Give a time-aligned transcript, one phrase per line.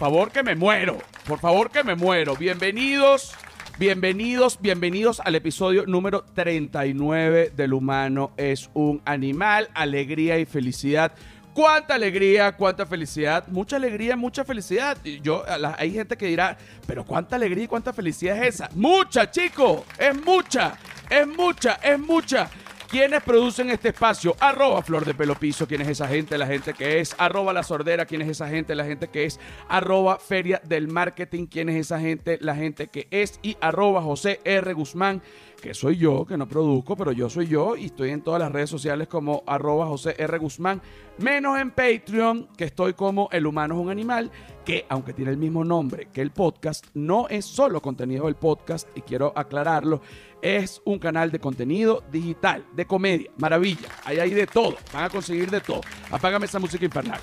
[0.00, 0.96] Favor, que me muero.
[1.26, 2.34] Por favor que me muero.
[2.34, 3.34] Bienvenidos,
[3.78, 11.12] bienvenidos, bienvenidos al episodio número 39 del humano es un animal, alegría y felicidad.
[11.52, 14.96] Cuánta alegría, cuánta felicidad, mucha alegría, mucha felicidad.
[15.22, 16.56] Yo, la- hay gente que dirá,
[16.86, 18.70] pero cuánta alegría y cuánta felicidad es esa.
[18.74, 20.78] Mucha, chico, es mucha,
[21.10, 22.48] es mucha, es mucha.
[22.90, 24.34] ¿Quiénes producen este espacio?
[24.40, 26.36] Arroba Flor de Pelo Piso, ¿quién es esa gente?
[26.36, 27.14] La gente que es.
[27.18, 28.74] Arroba La Sordera, ¿quién es esa gente?
[28.74, 29.38] La gente que es.
[29.68, 32.38] Arroba Feria del Marketing, ¿quién es esa gente?
[32.40, 33.38] La gente que es.
[33.42, 34.72] Y arroba José R.
[34.72, 35.22] Guzmán,
[35.60, 38.50] que soy yo, que no produzco, pero yo soy yo y estoy en todas las
[38.50, 40.38] redes sociales como arroba José R.
[40.38, 40.80] Guzmán,
[41.18, 44.30] menos en Patreon, que estoy como El Humano es un Animal,
[44.64, 48.88] que aunque tiene el mismo nombre que el podcast, no es solo contenido del podcast,
[48.94, 50.00] y quiero aclararlo,
[50.42, 55.10] es un canal de contenido digital, de comedia, maravilla, ahí hay de todo, van a
[55.10, 55.82] conseguir de todo.
[56.10, 57.20] Apágame esa música infernal,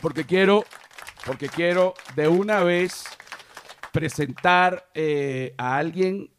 [0.00, 0.64] porque quiero,
[1.24, 3.04] porque quiero de una vez
[3.92, 6.30] presentar eh, a alguien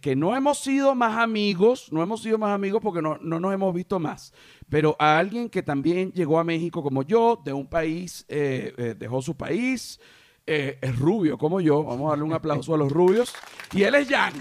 [0.00, 3.52] que, no hemos sido más amigos, no hemos sido más amigos porque no, no nos
[3.52, 4.32] hemos visto más,
[4.70, 8.94] pero a alguien que también llegó a México como yo, de un país, eh, eh,
[8.98, 10.00] dejó su país,
[10.46, 13.34] eh, es rubio como yo, vamos a darle un aplauso a los rubios,
[13.74, 14.32] y él es Jan.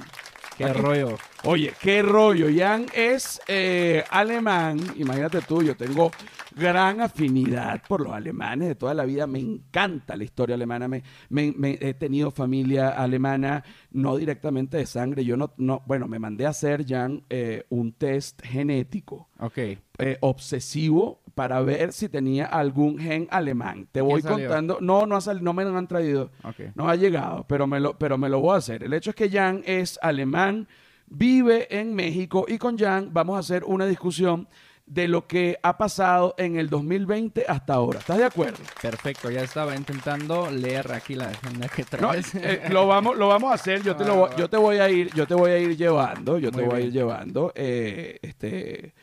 [0.57, 1.17] Qué rollo.
[1.43, 2.47] Oye, qué rollo.
[2.55, 4.79] Jan es eh, alemán.
[4.97, 6.11] Imagínate tú, yo tengo
[6.55, 9.27] gran afinidad por los alemanes de toda la vida.
[9.27, 10.87] Me encanta la historia alemana.
[10.87, 15.25] Me, me- me- he tenido familia alemana, no directamente de sangre.
[15.25, 19.57] Yo no, no bueno, me mandé a hacer, Jan, eh, un test genético Ok.
[19.57, 23.87] eh, obsesivo para ver si tenía algún gen alemán.
[23.91, 24.47] Te voy salió?
[24.47, 24.77] contando.
[24.81, 26.31] No, no, ha no me lo han traído.
[26.75, 28.83] No ha llegado, pero me, lo, pero me lo voy a hacer.
[28.83, 30.67] El hecho es que Jan es alemán,
[31.07, 34.47] vive en México y con Jan vamos a hacer una discusión
[34.87, 37.99] de lo que ha pasado en el 2020 hasta ahora.
[37.99, 38.59] ¿Estás de acuerdo?
[38.81, 39.31] Perfecto.
[39.31, 42.35] Ya estaba intentando leer aquí la agenda que No, traes.
[42.35, 43.81] eh, lo, vamos, lo vamos a hacer.
[43.81, 46.37] Yo te, lo, voy- yo te voy a ir, yo te voy a ir llevando.
[46.37, 47.51] Yo te voy a ir llevando.
[47.55, 48.93] eh, este,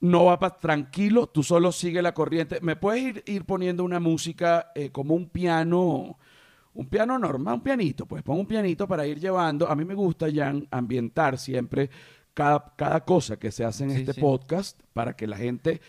[0.00, 1.26] no va para tranquilo.
[1.26, 2.58] Tú solo sigue la corriente.
[2.62, 6.18] Me puedes ir, ir poniendo una música eh, como un piano,
[6.74, 8.06] un piano normal, un pianito.
[8.06, 9.68] Pues pon un pianito para ir llevando.
[9.68, 11.90] A mí me gusta ya ambientar siempre
[12.34, 14.20] cada, cada cosa que se hace en Sí, este sí.
[14.20, 15.80] podcast para que la gente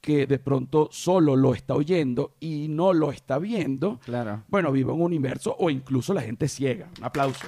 [0.00, 4.44] que de pronto solo lo está oyendo y no lo está viendo, Claro.
[4.46, 6.88] bueno, vivo en un universo o incluso la gente ciega.
[6.98, 7.44] Un aplauso.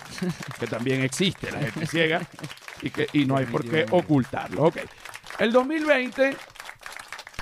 [0.59, 2.27] que también existe la gente ciega
[2.83, 4.65] y, que, y no hay por qué ocultarlo.
[4.65, 4.79] Ok.
[5.39, 6.37] El 2020,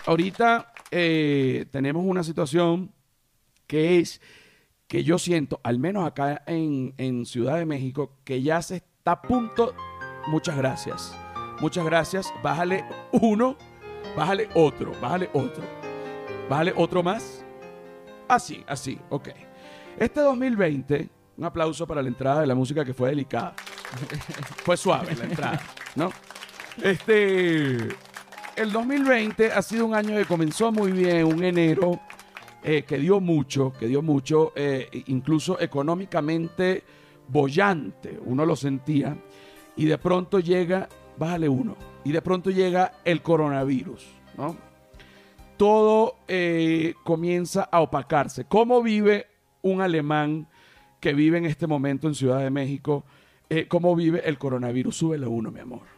[0.04, 2.92] ahorita eh, tenemos una situación
[3.66, 4.20] que es
[4.86, 9.12] que yo siento, al menos acá en, en Ciudad de México, que ya se está
[9.12, 9.74] a punto.
[10.28, 11.16] Muchas gracias.
[11.60, 12.34] Muchas gracias.
[12.42, 13.56] Bájale uno,
[14.14, 15.64] bájale otro, bájale otro.
[16.50, 17.46] Bájale otro más.
[18.28, 19.28] Así, así, ok.
[19.98, 21.08] Este 2020,
[21.38, 23.54] un aplauso para la entrada de la música que fue delicada.
[24.64, 25.62] fue suave la entrada,
[25.94, 26.10] ¿no?
[26.82, 27.76] Este,
[28.56, 32.00] el 2020 ha sido un año que comenzó muy bien, un enero
[32.62, 36.82] eh, que dio mucho, que dio mucho, eh, incluso económicamente
[37.28, 39.16] bollante, uno lo sentía,
[39.76, 44.06] y de pronto llega, bájale uno, y de pronto llega el coronavirus,
[44.36, 44.56] ¿no?
[45.56, 48.44] Todo eh, comienza a opacarse.
[48.44, 49.26] ¿Cómo vive
[49.62, 50.46] un alemán
[51.00, 53.04] que vive en este momento en Ciudad de México?
[53.68, 54.96] ¿Cómo vive el coronavirus?
[54.96, 55.95] Súbele uno, mi amor.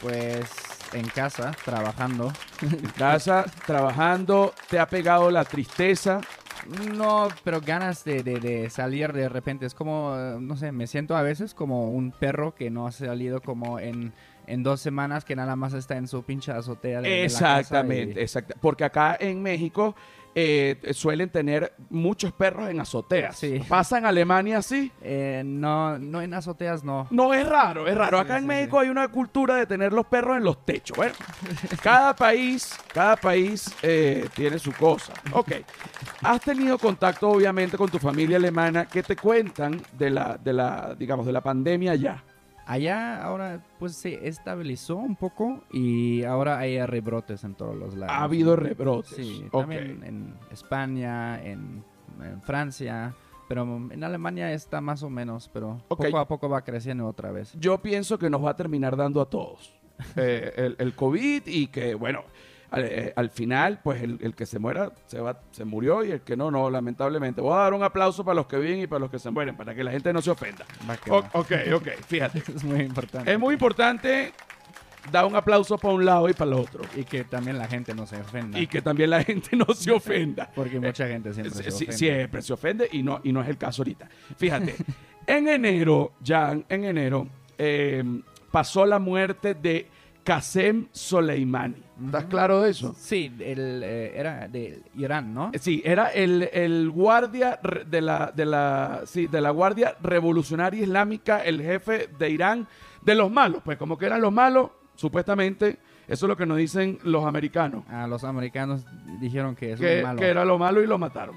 [0.00, 0.44] Pues
[0.92, 2.32] en casa, trabajando.
[2.62, 6.20] En casa, trabajando, te ha pegado la tristeza.
[6.94, 9.66] No, pero ganas de, de- de salir de repente.
[9.66, 13.40] Es como, no sé, me siento a veces como un perro que no ha salido
[13.42, 14.12] como en,
[14.46, 17.00] en dos semanas, que nada más está en su pinche azotea.
[17.00, 19.94] de- de la casa Exactamente, y- exacta- Porque acá en México
[20.36, 23.36] eh, suelen tener muchos perros en azoteas.
[23.38, 23.60] Sí.
[23.68, 24.90] ¿Pasa en Alemania así?
[25.00, 27.06] Eh, no, no en azoteas, no.
[27.12, 28.18] No, es raro, es raro.
[28.18, 30.96] Sí, Acá en México hay una cultura de tener los perros en los techos.
[30.96, 31.14] Bueno,
[31.84, 35.12] cada país, cada país eh, tiene su cosa.
[35.30, 35.52] Ok.
[36.22, 38.86] Has tenido contacto, obviamente, con tu familia alemana.
[38.86, 42.24] ¿Qué te cuentan de la, de la, digamos, de la pandemia allá?
[42.66, 48.14] Allá ahora pues se estabilizó un poco y ahora hay rebrotes en todos los lados.
[48.16, 49.14] Ha habido rebrotes.
[49.16, 49.60] Sí, Ok.
[49.62, 51.84] también en España, en,
[52.22, 53.14] en Francia,
[53.48, 56.04] pero en Alemania está más o menos, pero Ok.
[56.06, 57.52] poco a poco va creciendo otra vez.
[57.58, 59.74] Yo pienso que nos va a terminar dando a todos
[60.16, 62.22] eh, el, el COVID y que, bueno,
[62.74, 66.10] al, eh, al final, pues el, el que se muera se, va, se murió y
[66.12, 67.40] el que no, no, lamentablemente.
[67.40, 69.56] Voy a dar un aplauso para los que viven y para los que se mueren,
[69.56, 70.64] para que la gente no se ofenda.
[71.10, 72.42] O- ok, ok, fíjate.
[72.54, 73.32] Es muy importante.
[73.32, 74.32] Es muy importante
[75.12, 76.82] da un aplauso para un lado y para el otro.
[76.96, 78.58] Y que también la gente no se ofenda.
[78.58, 80.50] Y que también la gente no se ofenda.
[80.54, 81.92] Porque mucha gente siempre se ofende.
[81.92, 84.08] siempre se ofende y no, y no es el caso ahorita.
[84.38, 84.74] Fíjate,
[85.26, 87.28] en enero, Jan, en enero,
[87.58, 88.02] eh,
[88.50, 89.88] pasó la muerte de
[90.24, 91.82] Qasem Soleimani.
[92.06, 92.94] ¿Estás claro de eso?
[92.98, 95.52] Sí, el, eh, era de Irán, ¿no?
[95.60, 101.44] Sí, era el, el guardia de la, de, la, sí, de la Guardia Revolucionaria Islámica,
[101.44, 102.66] el jefe de Irán,
[103.02, 103.62] de los malos.
[103.64, 105.78] Pues como que eran los malos, supuestamente,
[106.08, 107.84] eso es lo que nos dicen los americanos.
[107.88, 108.84] A los americanos
[109.20, 110.18] dijeron que es que, muy malo.
[110.18, 111.36] que era lo malo y lo mataron.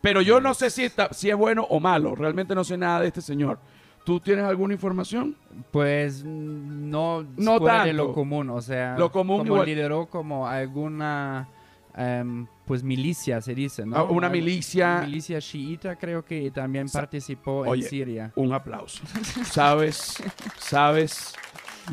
[0.00, 2.14] Pero yo no sé si, está, si es bueno o malo.
[2.14, 3.58] Realmente no sé nada de este señor.
[4.04, 5.36] ¿Tú tienes alguna información?
[5.70, 8.04] Pues mm, no, No fuera de tanto.
[8.08, 9.66] lo común, o sea, Lo común como igual.
[9.66, 11.48] lideró como alguna
[11.94, 13.96] em, pues milicia se dice, ¿no?
[13.96, 18.32] Ah, una milicia- milicia chiita creo que también Sa- participó Oye, en Siria.
[18.34, 19.02] Un aplauso.
[19.44, 20.22] Sabes,
[20.58, 21.34] sabes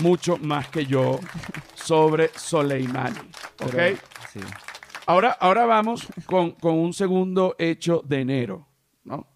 [0.01, 1.19] mucho más que yo
[1.75, 3.19] sobre Soleimani.
[3.61, 3.71] ¿Ok?
[3.71, 3.97] Pero,
[4.31, 4.39] sí.
[5.05, 8.67] Ahora, ahora vamos con, con un segundo hecho de enero.
[9.03, 9.27] ¿no?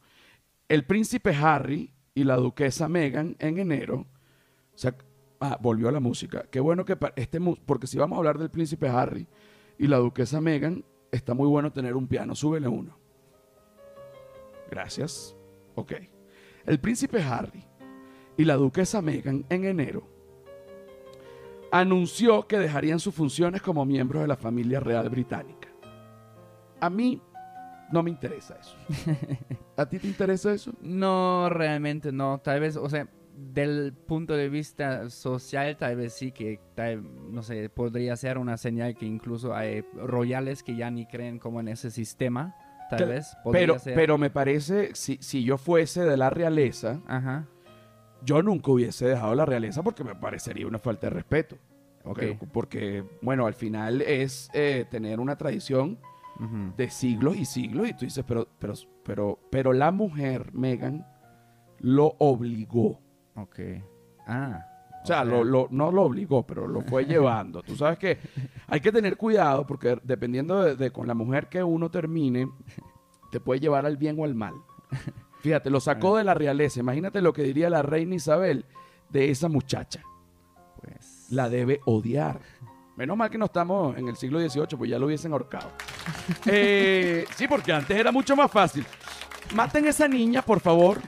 [0.70, 4.08] El príncipe Harry y la duquesa Meghan en enero.
[4.74, 4.96] O sea,
[5.40, 6.46] ah, volvió a la música.
[6.50, 9.28] Qué bueno que este porque si vamos a hablar del príncipe Harry
[9.78, 12.36] y la duquesa Meghan, está muy bueno tener un piano.
[12.36, 12.98] Súbele uno.
[14.70, 15.36] Gracias.
[15.76, 15.94] Ok.
[16.66, 17.66] El príncipe Harry
[18.38, 20.08] y la duquesa Meghan en enero
[21.72, 25.70] anunció que dejarían sus funciones como miembros de la familia real británica.
[26.80, 27.20] A mí
[27.92, 28.76] no me interesa eso.
[29.78, 30.72] ¿A ti te interesa eso?
[30.82, 32.40] No, realmente no.
[32.40, 37.04] Tal vez, o sea, del punto de vista social, tal vez sí que, tal-
[37.34, 41.60] no sé, podría ser una señal que incluso hay royales que ya ni creen como
[41.60, 42.56] en ese sistema.
[42.90, 43.36] Tal Que- vez.
[43.44, 43.96] podría Pero, ser.
[43.96, 47.48] pero me parece, si, si yo fuese de la realeza, Ajá.
[48.24, 51.58] yo nunca hubiese dejado la realeza porque me parecería una falta de respeto.
[52.06, 52.20] Ok.
[52.20, 55.98] Porque, porque, bueno, al final es eh, tener una tradición
[56.76, 61.06] De siglos y siglos y tú dices, pero, pero, pero, pero la mujer, Megan,
[61.80, 63.00] lo obligó.
[63.36, 63.60] Ok.
[64.28, 64.66] Ah.
[65.04, 67.62] O sea, lo, lo- no lo obligó, pero lo fue llevando.
[67.62, 68.18] Tú sabes que
[68.68, 72.50] hay que tener cuidado porque dependiendo de, de con la mujer que uno termine,
[73.32, 74.54] te puede llevar al bien o al mal.
[75.40, 76.80] Fíjate, lo sacó de la realeza.
[76.80, 78.66] Imagínate lo que diría la reina Isabel
[79.10, 80.02] de esa muchacha.
[80.82, 81.28] Pues.
[81.32, 82.40] La debe odiar.
[82.96, 85.72] Menos mal que no estamos en el siglo XVIII, pues ya lo hubiesen ahorcado.
[86.46, 88.86] Eh, sí, porque antes era mucho más fácil.
[89.56, 91.00] Maten a esa niña, por favor,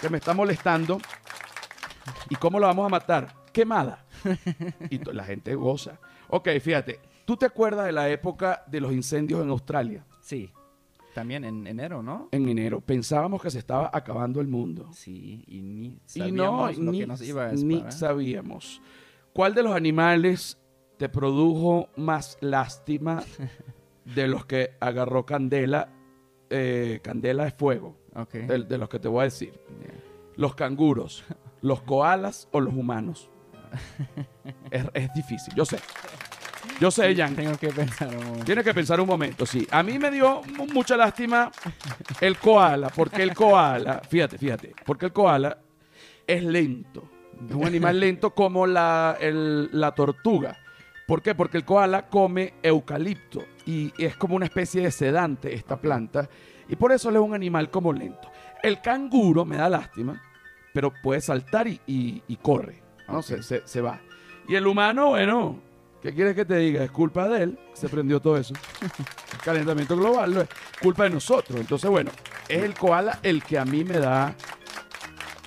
[0.00, 0.98] que me está molestando.
[2.28, 3.34] ¿Y cómo la vamos a matar?
[3.52, 4.04] Quemada.
[4.90, 5.98] Y la gente goza.
[6.28, 7.00] Ok, fíjate.
[7.24, 10.04] ¿Tú te acuerdas de la época de los incendios en Australia?
[10.20, 10.50] Sí.
[11.14, 12.28] También en enero, ¿no?
[12.32, 12.80] En enero.
[12.80, 14.90] Pensábamos que se estaba acabando el mundo.
[14.92, 18.82] Sí, y ni Y no, sabíamos lo ni, que nos iba a ni sabíamos.
[19.32, 20.58] ¿Cuál de los animales
[20.96, 23.22] te produjo más lástima
[24.04, 25.88] de los que agarró Candela?
[26.50, 27.96] eh, Candela de fuego,
[28.32, 29.52] de, de los que te voy a decir.
[29.80, 29.94] Yeah.
[30.36, 31.24] ¿Los canguros,
[31.62, 33.30] los koalas o los humanos?
[34.70, 35.78] Es, es difícil, yo sé.
[36.80, 37.34] Yo sé, Jan.
[37.36, 38.44] Tengo que pensar un momento.
[38.44, 39.66] Tienes que pensar un momento, sí.
[39.70, 41.50] A mí me dio mu- mucha lástima
[42.20, 45.58] el koala, porque el koala, fíjate, fíjate, porque el koala
[46.26, 47.08] es lento.
[47.48, 50.56] Es un animal lento como la, el- la tortuga.
[51.06, 51.34] ¿Por qué?
[51.34, 56.28] Porque el koala come eucalipto y es como una especie de sedante esta planta
[56.68, 58.30] y por eso él es un animal como lento.
[58.62, 60.22] El canguro me da lástima,
[60.72, 63.20] pero puede saltar y, y- y corre, ¿no?
[63.22, 64.00] Se, se- se va.
[64.48, 65.58] Y el humano, bueno,
[66.02, 66.82] ¿qué quieres que te diga?
[66.84, 68.54] Es culpa de él, se prendió todo eso.
[69.34, 70.48] El calentamiento global no es
[70.80, 71.60] culpa de nosotros.
[71.60, 72.10] Entonces, bueno,
[72.48, 74.34] es el koala el que a mí me da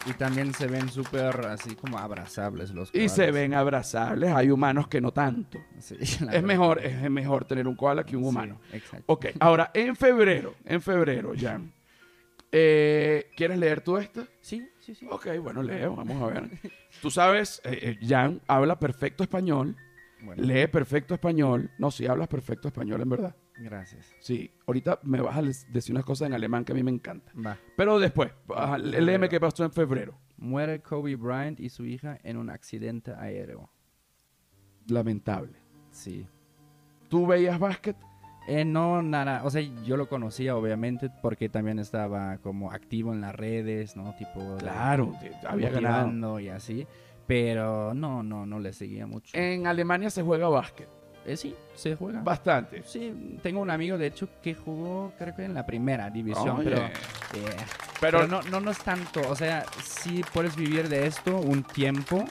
[0.09, 3.33] Y también se ven súper así como abrazables los y se koalas.
[3.33, 4.31] ven abrazables.
[4.33, 5.63] Hay humanos que no tanto.
[5.79, 6.41] Sí, Es verdad.
[6.43, 8.59] mejor, es mejor tener un koala que un Sí, humano.
[8.71, 9.03] exacto.
[9.07, 11.73] Ok, ahora en febrero, en febrero, Jan.
[12.51, 14.25] eh, ¿Quieres leer tú esta?
[14.41, 15.05] Sí, sí, sí.
[15.09, 16.49] Ok, bueno, leo, vamos a ver.
[17.01, 19.75] Tú sabes, eh, eh, Jan habla perfecto español,
[20.21, 21.69] Bueno, lee perfecto español.
[21.77, 23.35] No, sí hablas perfecto español, en verdad.
[23.59, 24.13] Gracias.
[24.19, 27.33] Sí, ahorita me vas a decir unas cosas en alemán que a mí me encantan.
[27.45, 27.57] Va.
[27.75, 30.17] Pero después, ajá, léeme qué pasó en febrero.
[30.37, 33.71] Muere Kobe Bryant y su hija en un accidente aéreo.
[34.87, 35.57] Lamentable.
[35.91, 36.27] Sí.
[37.09, 37.95] ¿Tú veías básquet?
[38.47, 43.19] Eh, no, nada, o sea, yo lo conocía obviamente porque también estaba como activo en
[43.19, 44.15] las redes, ¿no?
[44.15, 45.13] Tipo, Claro,
[45.45, 46.39] había ganado.
[46.39, 46.87] y así,
[47.25, 49.37] pero no, no, no le seguía mucho.
[49.37, 50.87] En Alemania se juega básquet.
[51.27, 52.21] Eh, sí, se juega.
[52.21, 52.81] Bastante.
[52.83, 56.77] Sí, tengo un amigo de hecho que jugó creo que en la primera división, pero,
[56.77, 56.91] eh,
[57.99, 61.63] Pero, pero no, no, no es tanto, o sea, sí puedes vivir de esto un
[61.63, 62.23] tiempo,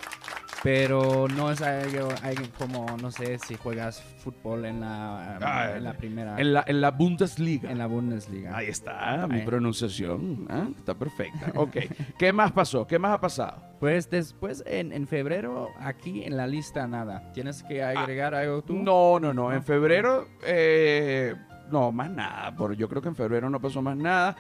[0.66, 5.84] Pero no es algo, algo como, no sé, si juegas fútbol en la, Ah, en
[5.84, 7.70] la primera, En la, en la Bundesliga.
[7.70, 8.56] en la Bundesliga.
[8.56, 9.46] Ahí está, mi Ahí.
[9.46, 10.44] pronunciación.
[10.50, 10.66] ¿ah?
[10.76, 11.52] Está perfecta.
[11.54, 11.76] Ok.
[12.18, 12.84] ¿Qué más pasó?
[12.84, 13.62] ¿Qué más ha pasado?
[13.78, 17.30] Pues después, en, en febrero, aquí en la lista nada.
[17.32, 18.74] ¿Tienes que agregar algo tú?
[18.76, 19.52] Ah, No, no, no.
[19.52, 19.62] En ¿No?
[19.62, 21.36] febrero, eh,
[21.70, 22.56] no, más nada.
[22.56, 24.34] Por, yo creo que en febrero no pasó más nada.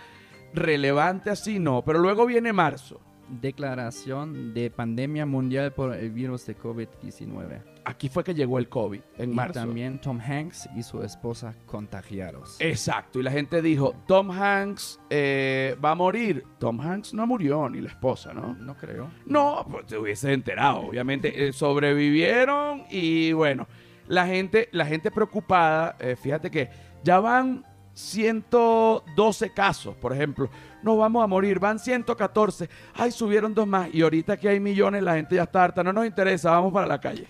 [0.52, 1.82] Relevante así, no.
[1.84, 3.00] Pero luego viene marzo.
[3.28, 7.62] Declaración de pandemia mundial por el virus de COVID-19.
[7.84, 9.54] Aquí fue que llegó el COVID, en Y marzo.
[9.60, 12.56] también Tom Hanks y su esposa contagiados.
[12.58, 13.20] Exacto.
[13.20, 16.44] Y la gente dijo, Tom Hanks eh, va a morir.
[16.58, 18.54] Tom Hanks no murió, ni la esposa, ¿no?
[18.54, 19.08] No creo.
[19.24, 20.80] No, pues te hubieses enterado.
[20.80, 23.68] Obviamente eh, sobrevivieron y bueno,
[24.08, 26.68] la gente, la gente preocupada, eh, fíjate que
[27.04, 27.64] ya van
[27.96, 30.50] 112 casos, por ejemplo.
[30.82, 32.68] Nos vamos a morir, van 114.
[32.94, 33.88] Ay, subieron dos más.
[33.92, 35.82] Y ahorita que hay millones, la gente ya está harta.
[35.82, 37.26] No nos interesa, vamos para la calle.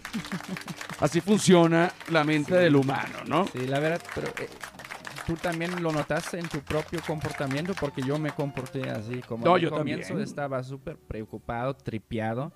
[1.00, 3.46] Así funciona la mente del humano, ¿no?
[3.46, 4.48] Sí, la verdad, pero eh,
[5.24, 9.20] tú también lo notaste en tu propio comportamiento porque yo me comporté así.
[9.20, 10.28] Como No, al yo comienzo también.
[10.28, 12.52] estaba súper preocupado, tripeado,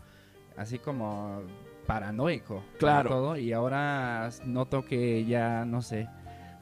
[0.57, 1.43] así como
[1.87, 2.57] paranoico.
[2.57, 3.11] para Claro.
[3.11, 6.09] Todo, y ahora noto que ya, no sé.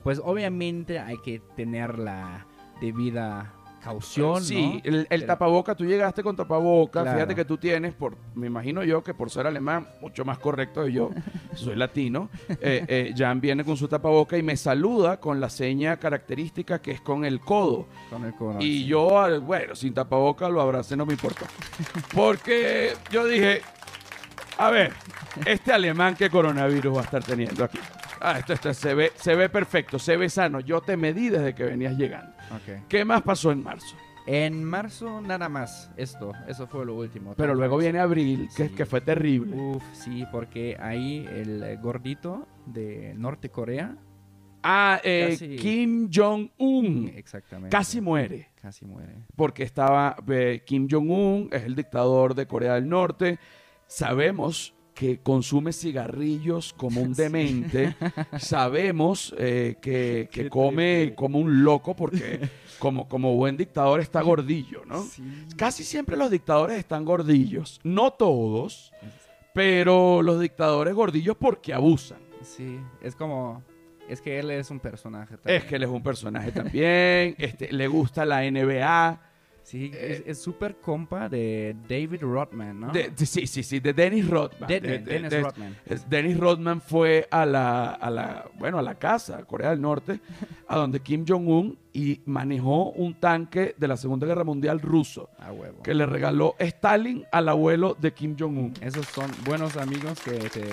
[0.03, 2.47] Pues obviamente hay que tener la
[2.81, 3.53] debida
[3.83, 4.81] caución, Sí, ¿no?
[4.85, 7.17] el, el Pero- tapaboca, tú llegaste con tapaboca, Claro.
[7.17, 10.85] fíjate que tú tienes, por, me imagino yo que por ser alemán, mucho más correcto
[10.85, 11.11] que yo,
[11.55, 12.29] soy latino,
[12.61, 16.91] eh, eh, Jan viene con su tapaboca y me saluda con la seña característica que
[16.91, 17.87] es con el codo.
[18.11, 18.63] Con el corazón.
[18.63, 21.47] Y yo, bueno, sin tapaboca lo abracé, no me importa.
[22.15, 23.63] Porque yo dije,
[24.59, 24.93] a ver,
[25.47, 27.79] este alemán qué coronavirus va a estar teniendo aquí.
[28.21, 30.61] Ah, esto, esto se ve, se ve perfecto, se ve sano.
[30.61, 32.33] Yo te medí desde que venías llegando.
[32.89, 33.97] ¿Qué más pasó en marzo?
[34.27, 37.35] En marzo nada más, esto, eso fue lo último.
[37.35, 38.75] Pero luego viene abril, que, Sí.
[38.75, 39.57] que fue terrible.
[39.57, 43.97] Uf, sí, porque ahí el gordito de Norte Corea,
[44.63, 47.71] Ah, eh, Casi- Kim Jong-un exactamente.
[47.75, 48.49] casi muere.
[48.61, 49.15] Casi muere.
[49.37, 53.39] Porque estaba eh, Kim Jong-un, es el dictador de Corea del Norte.
[53.87, 57.95] Sabemos que consume cigarrillos como un demente.
[58.37, 62.41] Sabemos eh, que, que come como un loco porque
[62.81, 65.05] como, como buen dictador está gordillo, ¿no?
[65.05, 65.23] Sí.
[65.57, 67.79] Casi siempre los dictadores están gordillos.
[67.85, 68.93] No todos,
[69.55, 72.19] pero los dictadores gordillos porque abusan.
[72.43, 73.63] Sí, es como,
[74.09, 75.37] es que él es un personaje.
[75.37, 75.63] También.
[75.63, 79.28] Es que él es un personaje también, este, le gusta la NBA.
[79.69, 82.91] Sí, es- es súper compa de David Rodman, ¿no?
[82.91, 84.67] De- de- sí, sí, sí, de Dennis Rodman.
[84.67, 85.77] De- De- de- de- Dennis de- Rodman.
[86.09, 90.21] Dennis Rodman fue a la, a la, bueno, a la casa, Corea del Norte,
[90.67, 95.53] a donde Kim Jong-un y manejó un tanque de la Segunda Guerra Mundial ruso A
[95.53, 95.83] huevo.
[95.83, 98.73] que le regaló Stalin al abuelo de Kim Jong-un.
[98.81, 100.65] Esos son buenos amigos que te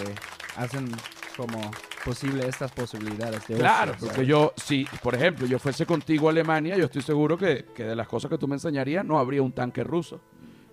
[0.55, 0.87] hacen
[1.35, 1.59] como
[2.03, 4.27] posible estas posibilidades de Claro, ocio, porque ¿sabes?
[4.27, 7.95] yo, si, por ejemplo, yo fuese contigo a Alemania, yo estoy seguro que, que de
[7.95, 10.21] las cosas que tú me enseñarías no habría un tanque ruso.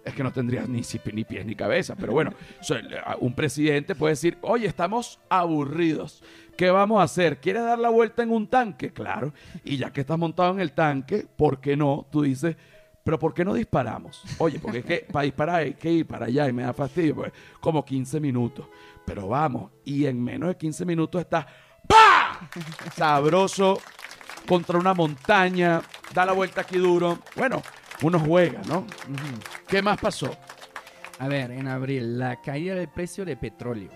[0.04, 1.94] Es que no tendrías ni, ni pies ni cabeza.
[1.94, 2.32] Pero bueno,
[3.20, 6.22] un presidente puede decir, oye, estamos aburridos.
[6.56, 7.38] ¿Qué vamos a hacer?
[7.38, 8.92] ¿Quieres dar la vuelta en un tanque?
[8.92, 9.32] Claro.
[9.64, 12.06] Y ya que estás montado en el tanque, ¿por qué no?
[12.10, 12.56] Tú dices,
[13.04, 14.22] pero ¿por qué no disparamos?
[14.38, 17.14] Oye, porque es que para disparar hay que ir para allá y me da fastidio,
[17.14, 18.66] pues como 15 minutos.
[19.04, 21.46] Pero vamos, y en menos de 15 minutos está
[21.88, 22.48] ¡pa!
[22.94, 23.80] Sabroso
[24.46, 25.80] contra una montaña,
[26.14, 27.18] da la vuelta aquí duro.
[27.36, 27.62] Bueno,
[28.02, 28.86] uno juega, ¿no?
[29.66, 30.30] ¿Qué más pasó?
[31.18, 33.90] A ver, en abril, la caída del precio de petróleo.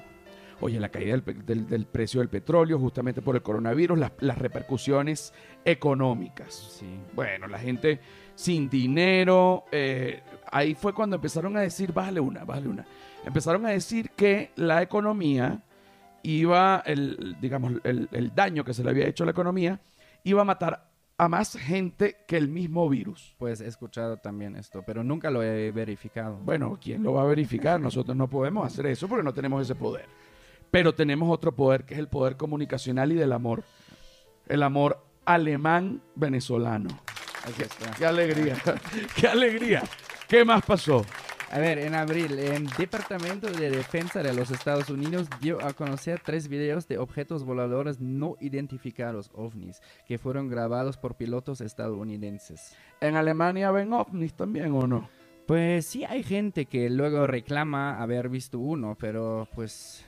[0.60, 5.34] Oye, la caída del- del precio del petróleo justamente por el coronavirus, las, las repercusiones
[5.64, 6.54] económicas.
[6.78, 6.86] Sí.
[7.14, 8.00] Bueno, la gente
[8.34, 12.86] sin dinero, eh, ahí fue cuando empezaron a decir, bájale una, bájale una.
[13.26, 15.62] Empezaron a decir que la economía
[16.22, 19.80] iba, el, digamos, el, el daño que se le había hecho a la economía,
[20.24, 20.86] iba a matar
[21.18, 23.34] a más gente que el mismo virus.
[23.38, 26.36] Pues he escuchado también esto, pero nunca lo he verificado.
[26.36, 27.80] Bueno, ¿quién lo va a verificar?
[27.80, 30.06] Nosotros no podemos hacer eso porque no tenemos ese poder.
[30.70, 33.64] Pero tenemos otro poder que es el poder comunicacional y del amor.
[34.46, 36.90] El amor alemán venezolano.
[37.44, 37.90] Aquí está.
[37.92, 38.56] ¡Qué alegría!
[39.16, 39.82] ¡Qué alegría!
[40.28, 41.04] ¿Qué más pasó?
[41.52, 46.20] A ver, en abril, el Departamento de Defensa de los Estados Unidos dio a conocer
[46.24, 52.74] tres videos de objetos voladores no identificados, ovnis, que fueron grabados por pilotos estadounidenses.
[53.00, 55.08] ¿En Alemania ven ovnis también o no?
[55.46, 60.04] Pues sí hay gente que luego reclama haber visto uno, pero pues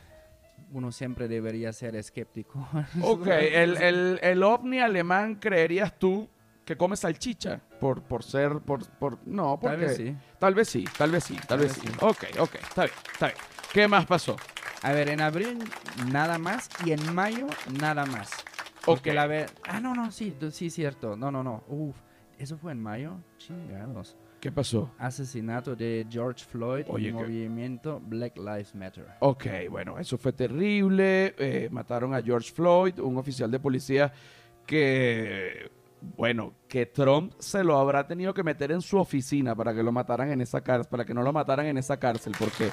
[0.73, 2.69] uno siempre debería ser escéptico.
[3.03, 6.29] Ok, el, el- el ovni alemán creerías tú
[6.65, 9.77] que come salchicha por, por ser, por, por, no, porque...
[9.77, 10.17] Tal vez sí.
[10.39, 11.89] Tal vez sí, tal vez sí, tal, Tal vez vez sí.
[11.89, 11.95] sí.
[12.01, 13.39] Ok, ok, está bien, está bien.
[13.73, 14.37] ¿Qué más pasó?
[14.83, 15.59] A ver, en abril
[16.13, 17.47] nada más y en mayo
[17.81, 18.31] nada más.
[18.85, 19.17] Porque Ok.
[19.17, 19.47] la ve...
[19.69, 21.17] Ah, no, no, sí, sí, cierto.
[21.17, 21.65] No, no, no.
[21.69, 21.97] Uf,
[22.39, 23.19] ¿eso fue en mayo?
[23.37, 24.17] Chingados.
[24.41, 24.93] ¿Qué pasó?
[24.99, 29.05] Asesinato de George Floyd Oye, y que- movimiento Black Lives Matter.
[29.19, 31.35] Ok, bueno, eso fue terrible.
[31.39, 34.13] eh, mataron a George Floyd, un oficial de policía
[34.65, 35.71] que,
[36.01, 39.93] bueno, que Trump se lo habrá tenido que meter en su oficina para que lo
[39.93, 42.71] mataran en esa cárcel, para que no lo mataran en esa cárcel, porque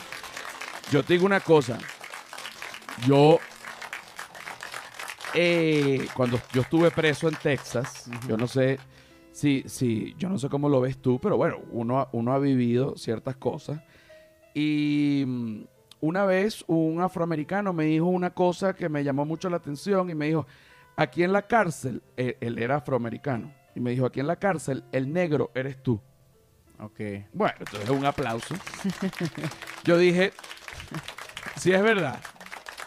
[0.91, 1.77] yo te digo una cosa,
[3.07, 3.39] yo,
[5.33, 8.79] eh, cuando yo estuve preso en Texas, yo no sé
[9.31, 12.39] si, si, yo no sé cómo lo ves tú, pero bueno, uno, ha- uno ha
[12.39, 13.81] vivido ciertas cosas.
[14.53, 15.63] Y mm,
[16.01, 20.15] una vez un afroamericano me dijo una cosa que me llamó mucho la atención y
[20.15, 20.47] me dijo,
[20.95, 24.83] aquí en la cárcel, él, él era afroamericano, y me dijo, aquí en la cárcel,
[24.91, 26.01] el negro eres tú.
[26.79, 26.99] Ok.
[27.33, 28.55] Bueno, entonces un aplauso.
[29.83, 30.33] Yo dije,
[31.57, 32.19] sí es verdad,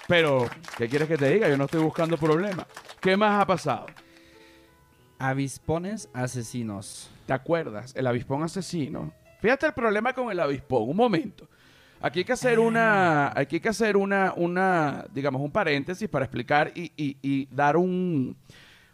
[0.07, 0.47] pero
[0.77, 1.49] ¿qué quieres que te diga?
[1.49, 2.67] Yo no estoy buscando problemas.
[3.01, 3.87] ¿Qué más ha pasado?
[5.19, 7.11] Avispones asesinos.
[7.27, 7.95] ¿Te acuerdas?
[7.95, 9.13] El avispón asesino.
[9.41, 10.89] Fíjate el problema con el avispón.
[10.89, 11.49] Un momento.
[12.01, 16.25] Aquí hay que hacer una, aquí hay que hacer una, una, digamos, un paréntesis para
[16.25, 18.37] explicar y, y- y dar un,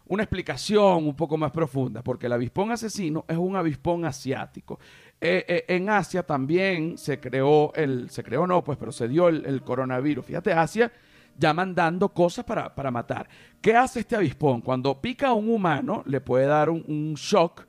[0.07, 4.79] una explicación un poco más profunda, porque el avispón asesino es un avispón asiático.
[5.21, 9.27] Eh, eh, en Asia también se creó el, se creó no, pues, pero se dio
[9.29, 10.25] el, el coronavirus.
[10.25, 10.91] Fíjate, Asia
[11.37, 13.27] ya mandando cosas para, para matar.
[13.61, 14.61] ¿Qué hace este avispón?
[14.61, 17.65] Cuando pica a un humano, le puede dar un, un shock,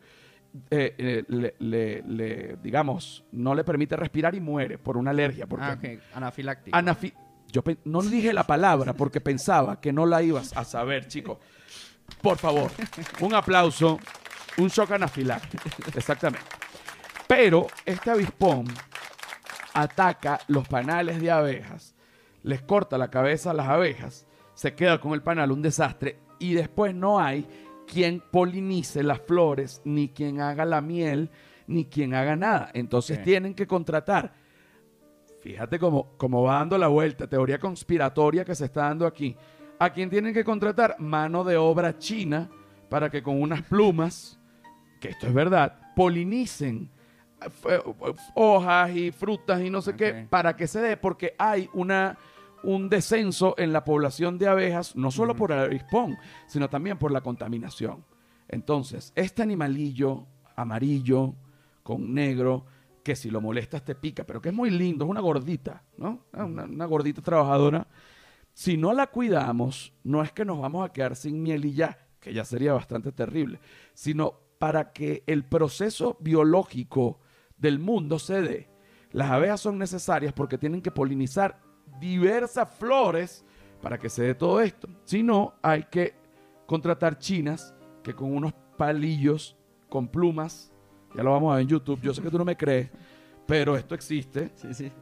[0.70, 5.46] eh, eh, le, le- le, digamos, no le permite respirar y muere por una alergia.
[5.46, 6.00] Porque Ah, ok.
[6.14, 6.76] Anafiláctico.
[6.76, 7.12] Anafi-
[7.52, 11.38] yo no dije la palabra porque pensaba que no la ibas a saber, chico.
[12.22, 12.70] Por favor,
[13.20, 13.98] un aplauso,
[14.58, 15.64] un shock anafiláctico.
[15.94, 16.46] Exactamente.
[17.26, 18.66] Pero este avispón
[19.74, 21.94] ataca los panales de abejas,
[22.42, 26.54] les corta la cabeza a las abejas, se queda con el panal un desastre y
[26.54, 27.46] después no hay
[27.86, 31.30] quien polinice las flores, ni quien haga la miel,
[31.66, 32.70] ni quien haga nada.
[32.74, 34.34] Entonces tienen que contratar
[35.46, 39.36] Fíjate cómo, cómo va dando la vuelta, teoría conspiratoria que se está dando aquí.
[39.78, 40.96] ¿A quién tienen que contratar?
[40.98, 42.50] Mano de obra china
[42.88, 44.40] para que con unas plumas,
[45.00, 46.90] que esto es verdad, polinicen
[47.40, 47.80] eh, eh,
[48.34, 52.18] hojas y frutas y no sé qué, para que se dé, porque hay una,
[52.62, 56.16] un descenso en la población de abejas, no solo por el avispón,
[56.46, 58.04] sino también por la contaminación.
[58.48, 61.34] Entonces, este animalillo amarillo
[61.82, 62.64] con negro,
[63.04, 66.26] que si lo molestas te pica, pero que es muy lindo, es una gordita, ¿no?
[66.32, 67.86] Ah, Una, una gordita trabajadora.
[68.52, 71.98] Si no la cuidamos, no es que nos vamos a quedar sin miel y ya,
[72.18, 73.60] que ya sería bastante terrible,
[73.94, 77.20] sino para que el proceso biológico
[77.56, 78.70] del mundo se dé.
[79.12, 81.60] Las abejas son necesarias porque tienen que polinizar
[82.00, 83.44] diversas flores
[83.82, 84.88] para que se dé todo esto.
[85.04, 86.14] Si no, hay que
[86.66, 89.56] contratar chinas que con unos palillos,
[89.88, 90.72] con plumas,
[91.14, 92.90] ya lo vamos a ver en YouTube, yo sé que tú no me crees,
[93.46, 94.92] pero esto existe, Sí, sí.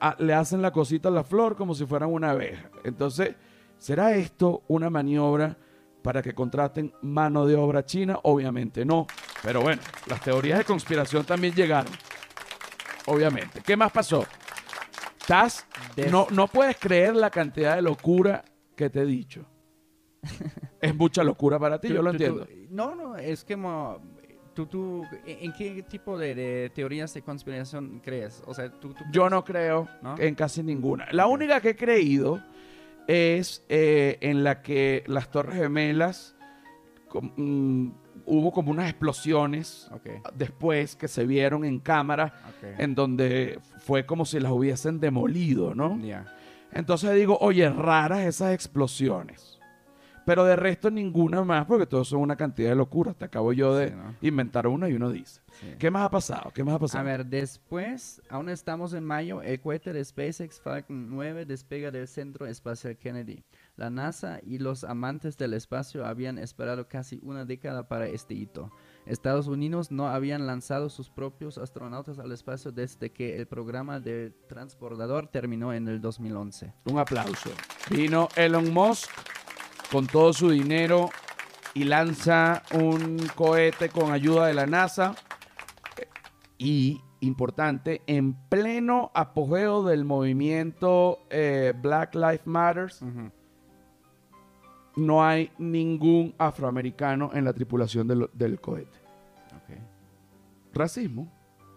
[0.00, 2.70] a- le hacen la cosita a la flor como si fueran una abeja.
[2.84, 3.34] Entonces,
[3.78, 5.56] ¿será esto una maniobra
[6.02, 8.18] para que contraten mano de obra china?
[8.24, 9.06] Obviamente no.
[9.42, 11.92] Pero bueno, las teorías de conspiración también llegaron.
[13.06, 13.60] Obviamente.
[13.64, 14.24] ¿Qué más pasó?
[15.24, 18.44] Estás, Des- no, no puedes creer la cantidad de locura
[18.76, 19.46] que te he dicho.
[20.82, 22.46] es mucha locura para ti, Tú- yo lo tú- tú- entiendo.
[22.70, 23.98] no, no, es como...
[24.52, 28.40] Tú, tú, ¿En qué tipo de, de teorías de conspiración crees?
[28.46, 28.92] O sea, tú...
[28.94, 30.16] tú Yo no creo ¿No?
[30.18, 31.08] en casi ninguna.
[31.10, 32.40] La única que he creído
[33.08, 36.36] es eh, en la que las Torres Gemelas
[37.36, 37.88] mm,
[38.26, 42.80] hubo como unas explosiones Ok, después que se vieron en cámara ok.
[42.80, 45.98] en donde fue como si las hubiesen demolido, ¿no?
[46.00, 46.26] Ya.
[46.72, 49.52] Entonces digo, oye, raras esas explosiones.
[50.26, 53.14] Pero de resto ninguna más, porque todo son una cantidad de locuras.
[53.14, 54.14] Te acabo yo de Sí, ¿no?
[54.22, 55.42] inventar una y uno dice.
[55.60, 55.74] Sí.
[55.78, 56.50] ¿Qué más ha pasado?
[56.54, 57.00] ¿Qué más ha pasado?
[57.00, 62.08] A ver, después, aún estamos en mayo, el cohete de SpaceX Falcon 9 despega del
[62.08, 63.44] Centro Espacial Kennedy.
[63.76, 68.70] La NASA y los amantes del espacio habían esperado casi una década para este hito.
[69.04, 74.32] Estados Unidos no habían lanzado sus propios astronautas al espacio desde que el programa del
[74.48, 76.72] transbordador terminó en el 2011.
[76.84, 77.50] Un aplauso.
[77.90, 79.10] Vino Elon Musk
[79.90, 81.10] con todo su dinero
[81.74, 85.16] y lanza un cohete con ayuda de la NASA.
[86.58, 93.02] Y, importante, en pleno apogeo del movimiento eh, Black Lives Matters,
[94.96, 98.98] no hay ningún afroamericano en la tripulación del, del cohete.
[100.72, 101.30] Racismo.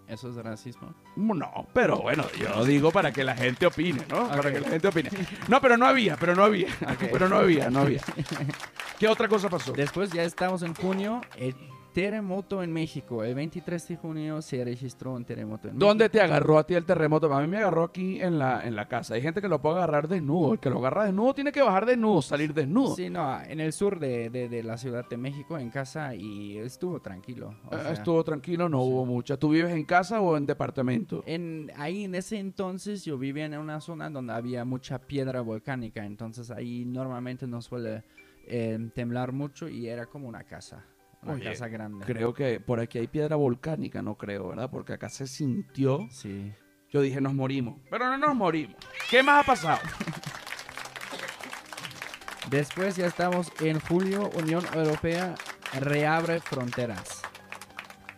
[0.07, 0.93] ¿Eso es racismo?
[1.17, 4.29] No, pero bueno, yo digo para que la gente opine, ¿no?
[4.29, 5.09] Para que la gente opine.
[5.49, 6.69] No, pero no había, pero no había.
[7.11, 8.01] Pero no había, no había.
[8.99, 9.73] ¿Qué otra cosa pasó?
[9.73, 11.21] Después ya estamos en junio.
[11.35, 11.55] El
[12.01, 13.23] terremoto en México.
[13.23, 16.11] El 23 de junio se registró un terremoto en ¿Dónde México.
[16.19, 17.33] te agarró a ti el terremoto?
[17.33, 19.15] A mí me agarró aquí en la, en la casa.
[19.15, 20.53] Hay gente que lo puede agarrar desnudo.
[20.53, 22.95] El que lo agarra desnudo tiene que bajar desnudo, salir desnudo.
[22.95, 26.59] Sí, no, en el sur de, de- de la Ciudad de México, en casa, y
[26.59, 27.55] estuvo tranquilo.
[27.65, 29.35] o sea, Estuvo tranquilo, no hubo mucha.
[29.37, 31.23] ¿Tú vives en casa o en departamento?
[31.25, 36.05] En, ahí en ese entonces yo vivía en una zona donde había mucha piedra volcánica,
[36.05, 38.03] entonces ahí normalmente no suele
[38.45, 40.85] eh, temblar mucho y era como una casa,
[41.21, 42.05] una Oye, casa grande.
[42.05, 44.69] Creo que por aquí hay piedra volcánica, no creo, ¿verdad?
[44.69, 46.07] Porque acá se sintió.
[46.11, 46.53] Sí.
[46.89, 47.81] Yo dije, nos morimos.
[47.89, 48.77] Pero no nos morimos.
[49.09, 49.79] ¿Qué más ha pasado?
[52.49, 55.35] Después ya estamos en julio, Unión Europea
[55.79, 57.21] reabre fronteras.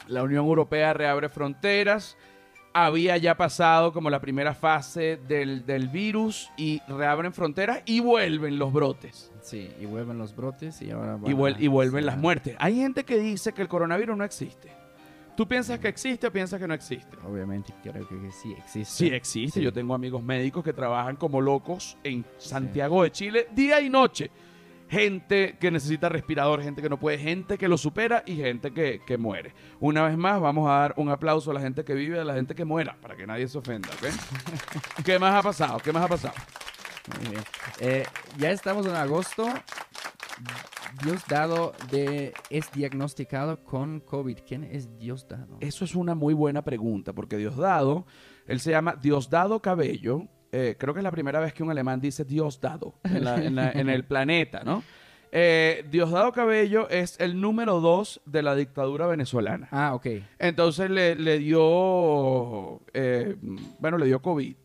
[0.08, 2.18] La Unión Europea reabre fronteras.
[2.74, 8.60] Había ya pasado como la primera fase del, del virus y reabren fronteras y vuelven
[8.60, 9.32] los brotes.
[9.42, 12.56] Sí, y vuelven los brotes y ahora Y, vuel- y vuelven las muertes.
[12.60, 14.72] Hay gente que dice que el coronavirus no existe.
[15.36, 17.18] ¿Tú piensas que existe o piensas que no existe?
[17.26, 18.86] Obviamente creo que, sí existe.
[18.94, 19.60] Sí existe.
[19.60, 19.64] Sí.
[19.64, 24.30] Yo tengo amigos médicos que trabajan como locos en Santiago de Chile día y noche.
[24.90, 29.02] Gente que necesita respirador, gente que no puede, gente que lo supera y gente que,
[29.06, 29.54] que muere.
[29.80, 32.24] Una vez más, vamos a dar un aplauso a la gente que vive y a
[32.24, 35.04] la gente que muera, para que nadie se ofenda, ¿ok?
[35.06, 35.78] ¿Qué más ha pasado?
[35.80, 36.34] ¿Qué más ha pasado?
[37.20, 37.44] Muy bien.
[37.80, 38.06] Eh,
[38.38, 39.48] ya estamos en agosto.
[41.04, 44.40] Diosdado de, es diagnosticado con COVID.
[44.46, 45.58] ¿Quién es Diosdado?
[45.60, 48.06] Eso es una muy buena pregunta, porque Diosdado,
[48.48, 50.28] él se llama Diosdado Cabello.
[50.52, 53.56] Eh, creo que es la primera vez que un alemán dice Diosdado en, la- en
[53.56, 54.84] la- en el planeta, ¿no?
[55.32, 59.68] Eh, Diosdado Cabello es el número dos de la dictadura venezolana.
[59.72, 60.08] Ah, ok.
[60.40, 63.36] Entonces le, le dio, eh,
[63.80, 64.56] bueno, le dio COVID.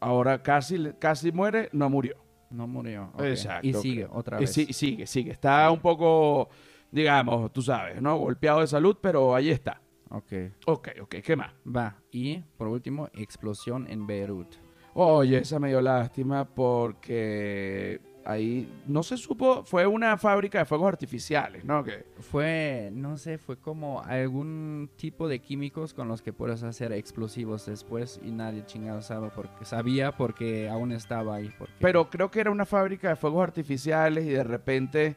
[0.00, 2.16] Ahora casi, casi muere, no murió.
[2.50, 3.10] No murió.
[3.20, 3.66] Exacto.
[3.66, 4.52] Y sigue otra Y vez.
[4.52, 5.30] sí- sigue, sigue.
[5.32, 6.48] Está un poco,
[6.90, 8.16] digamos, tú sabes, ¿no?
[8.18, 9.80] Golpeado de salud, pero ahí está.
[10.10, 10.32] Ok.
[10.66, 11.52] Ok, ok, ¿qué más?
[11.66, 11.96] Va.
[12.12, 14.54] Y por último, explosión en Beirut.
[14.98, 20.88] Oye, esa me dio lástima porque ahí no se supo, fue una fábrica de fuegos
[20.88, 21.84] artificiales, ¿no?
[21.84, 26.92] Que, Fue, no sé, fue como algún tipo de químicos con los que puedes hacer
[26.92, 31.52] explosivos después y nadie chingado sabe porque, sabía porque aún estaba ahí.
[31.58, 35.16] Porque, pero creo que era una fábrica de fuegos artificiales y de repente,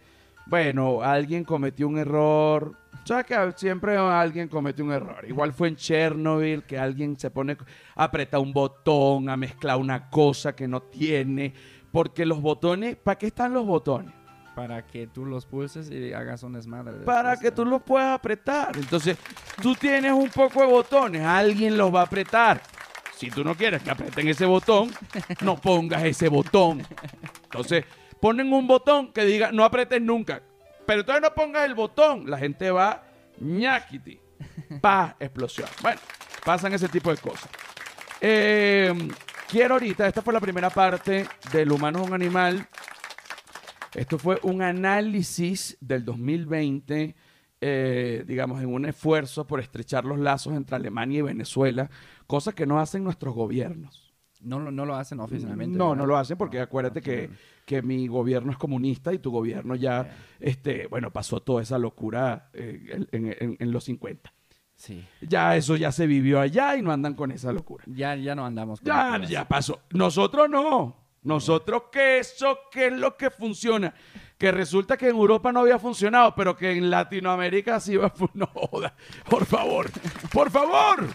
[0.49, 2.75] bueno, alguien cometió un error.
[3.03, 5.23] ¿Sabes que siempre alguien comete un error?
[5.27, 7.55] Igual fue en Chernobyl que alguien se pone,
[7.95, 11.53] aprieta un botón, a mezclar una cosa que no tiene.
[11.91, 14.13] Porque los botones, ¿para qué están los botones?
[14.55, 16.97] Para que tú los pulses y hagas un desmadre.
[17.05, 18.75] para que tú los puedas apretar.
[18.75, 19.17] Entonces,
[19.61, 22.61] tú tienes un poco de botones, alguien los va a apretar.
[23.15, 24.91] Si tú no quieres que aprieten ese botón,
[25.41, 26.81] no pongas ese botón.
[27.43, 27.85] Entonces,
[28.19, 30.41] ponen un botón que diga no apretes nunca.
[30.85, 32.29] Pero entonces no pongas el botón.
[32.29, 33.03] La gente va
[33.39, 34.19] ñaquiti.
[34.81, 35.67] Pa, explosión.
[35.81, 35.99] Bueno,
[36.43, 37.49] pasan ese tipo de cosas.
[38.21, 38.93] Eh,
[39.47, 42.67] quiero ahorita, esta fue la primera parte del humano es un animal.
[43.95, 47.15] Esto fue un análisis del 2020,
[47.61, 51.89] eh, digamos, en un esfuerzo por estrechar los lazos entre Alemania y Venezuela,
[52.27, 54.08] cosa que no hacen nuestros gobiernos.
[54.41, 55.77] No, lo- no lo hacen oficialmente.
[55.77, 56.01] No, ¿verdad?
[56.01, 57.29] no lo hacen porque No, acuérdate no que,
[57.65, 62.49] que mi gobierno es comunista y tu gobierno ya, este, bueno, pasó toda esa locura
[62.53, 64.33] eh, en, en- en los 50.
[64.75, 65.05] Sí.
[65.21, 67.83] Ya eso ya se vivió allá y no andan con esa locura.
[67.87, 69.29] Ya, ya no andamos con Ya, locuras.
[69.29, 69.81] ya pasó.
[69.91, 70.95] Nosotros no.
[71.21, 73.93] Nosotros que eso, ¿qué es lo que funciona?
[74.37, 78.09] Que resulta que en Europa no había funcionado, pero que en Latinoamérica sí va a
[78.09, 78.95] fu- No joda.
[79.29, 79.91] Por favor.
[80.31, 81.07] Por favor.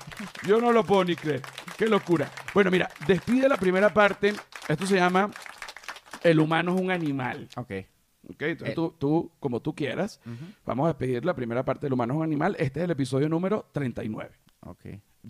[0.47, 1.41] Yo no lo puedo ni creer.
[1.77, 2.31] Qué locura.
[2.55, 4.33] Bueno, mira, despide la primera parte.
[4.69, 5.31] Esto se llama
[6.23, 7.49] El humano es un animal.
[7.57, 7.73] Ok.
[8.31, 8.43] ¿Ok?
[8.43, 8.75] Entonces Eh.
[8.75, 10.21] tú, tú, como tú quieras,
[10.65, 12.57] vamos a despedir la primera parte del humano es un animal.
[12.59, 14.31] Este es el episodio número 39.
[14.61, 14.87] Ok.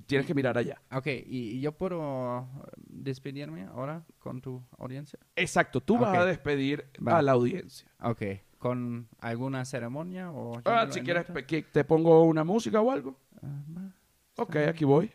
[0.07, 0.81] Tienes que mirar allá.
[0.93, 2.47] Ok, ¿y, y yo puedo uh,
[2.79, 5.19] despedirme ahora con tu audiencia?
[5.37, 7.19] Exacto, tú vas a despedir Va.
[7.19, 7.89] a la audiencia.
[8.03, 8.23] Ok,
[8.59, 10.61] ¿con alguna ceremonia o...?
[10.65, 13.17] Ah, si quieres que te pongo una música o algo.
[13.43, 13.93] Va.
[14.37, 15.13] Ok, aquí voy.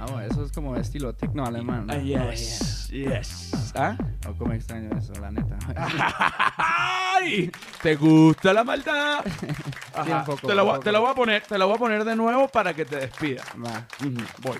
[0.00, 1.86] Ah, bueno, eso es como estilo tecno alemán.
[1.86, 1.92] ¿no?
[1.94, 3.72] Ah, yes, yes.
[3.76, 3.96] ¿Ah?
[4.28, 5.56] O como extraño eso, la neta.
[7.16, 7.50] ¡Ay!
[7.82, 9.24] ¿Te gusta la maldad?
[10.26, 10.84] Poco, te, la voy, poco.
[10.84, 12.96] te la voy a poner, te la voy a poner de nuevo para que te
[12.96, 13.46] despidas.
[13.56, 13.86] Va.
[14.00, 14.58] Ujú, Voy.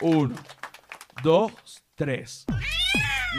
[0.00, 0.34] Uno,
[1.22, 1.52] dos,
[1.94, 2.46] tres.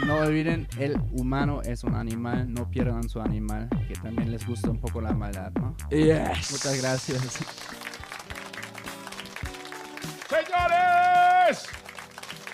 [0.06, 4.70] No olviden, el humano es un animal, no pierdan su animal, que también les gusta
[4.70, 5.76] un poco la maldad, ¿no?
[5.90, 6.52] Yes.
[6.52, 7.20] Muchas gracias.
[10.28, 10.91] Señores,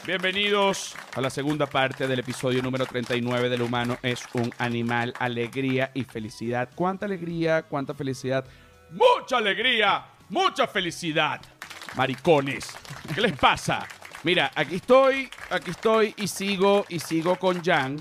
[0.09, 5.91] bienvenidos a la segunda parte del episodio número 39 del humano es un animal, alegría
[5.93, 6.71] y felicidad.
[6.75, 7.65] ¿Cuánta alegría?
[7.65, 8.47] ¿Cuánta felicidad?
[8.91, 11.43] Mucha alegría, mucha felicidad.
[11.95, 12.75] Maricones,
[13.15, 13.87] ¿qué les pasa?
[14.23, 17.99] Mira, aquí estoy, aquí estoy y sigo y sigo con Jan.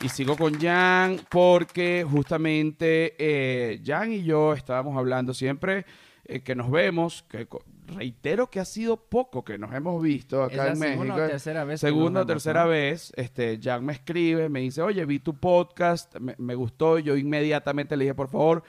[0.00, 5.86] Y sigo con Jan porque justamente eh, Jan y yo estábamos hablando siempre
[6.24, 7.46] eh, que nos vemos, que
[7.86, 11.02] reitero que ha sido poco que nos hemos visto acá en México.
[11.02, 12.70] segunda o tercera vez Segunda o tercera ¿no?
[12.70, 17.16] vez, este, Jan me escribe, me dice, oye, vi tu podcast, me, me gustó, yo
[17.16, 18.62] inmediatamente le dije, por favor,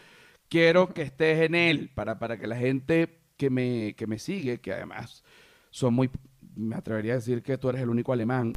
[0.49, 4.59] quiero que estés en él, para, para que la gente que me, que me sigue,
[4.59, 5.23] que además
[5.69, 6.09] son muy,
[6.55, 8.53] me atrevería a decir que tú eres el único alemán.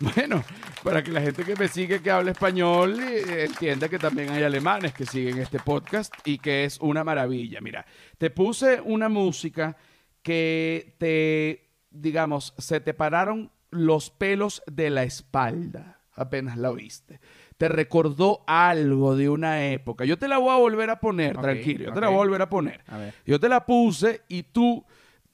[0.14, 0.44] bueno,
[0.82, 4.42] para que la gente que me sigue que habla español eh, entienda que también hay
[4.42, 7.60] alemanes que siguen este podcast y que es una maravilla.
[7.60, 7.86] Mira,
[8.18, 9.76] te puse una música
[10.22, 17.20] que te, digamos, se te pararon los pelos de la espalda apenas la oíste.
[17.56, 20.04] Te recordó algo de una época.
[20.04, 21.86] Yo te la voy a volver a poner, tranquilo.
[21.86, 22.82] Yo te la voy a volver a poner.
[22.86, 23.14] A ver.
[23.26, 24.84] Yo te la puse y tú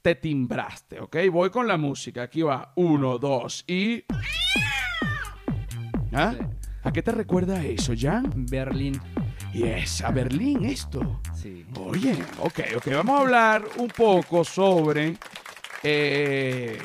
[0.07, 1.17] te timbraste, ¿ok?
[1.33, 2.23] Voy con la música.
[2.23, 2.73] Aquí va.
[2.77, 4.05] Uno, dos y...
[6.13, 6.33] ¿Ah?
[6.85, 8.47] ¿A qué te recuerda eso, Jan?
[8.49, 9.01] Berlín.
[9.53, 11.21] Y es a Berlín esto.
[11.35, 11.67] Sí.
[11.81, 12.87] Oye, ok, ok.
[12.93, 15.17] Vamos a hablar un poco sobre...
[15.83, 16.79] eh,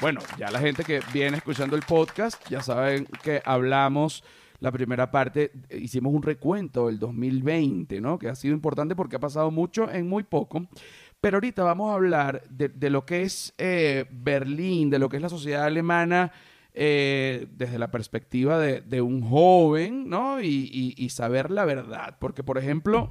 [0.00, 4.24] bueno, ya la gente que viene escuchando el podcast ya saben que hablamos
[4.60, 8.18] la primera parte, hicimos un recuento del 2020, ¿no?
[8.18, 10.66] Que ha sido importante porque ha pasado mucho en muy poco.
[11.20, 15.16] Pero ahorita vamos a hablar de, de lo que es eh, Berlín, de lo que
[15.16, 16.30] es la sociedad alemana
[16.74, 20.40] eh, desde la perspectiva de, de un joven, ¿no?
[20.40, 22.14] Y, y- y saber la verdad.
[22.20, 23.10] Porque, por ejemplo,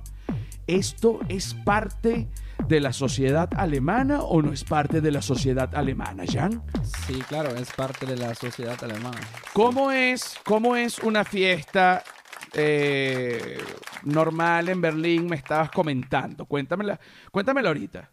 [0.67, 2.29] ¿esto es parte
[2.69, 6.63] de la sociedad alemana o no es parte de la sociedad alemana, Jan?
[7.07, 9.19] Sí, claro, es parte de la sociedad alemana.
[9.51, 12.03] ¿Cómo es, cómo es una fiesta
[12.53, 13.57] eh,
[14.03, 15.27] normal en Berlín?
[15.27, 16.45] Me estabas comentando.
[16.45, 16.99] Cuéntamela,
[17.31, 18.11] cuéntamela ahorita.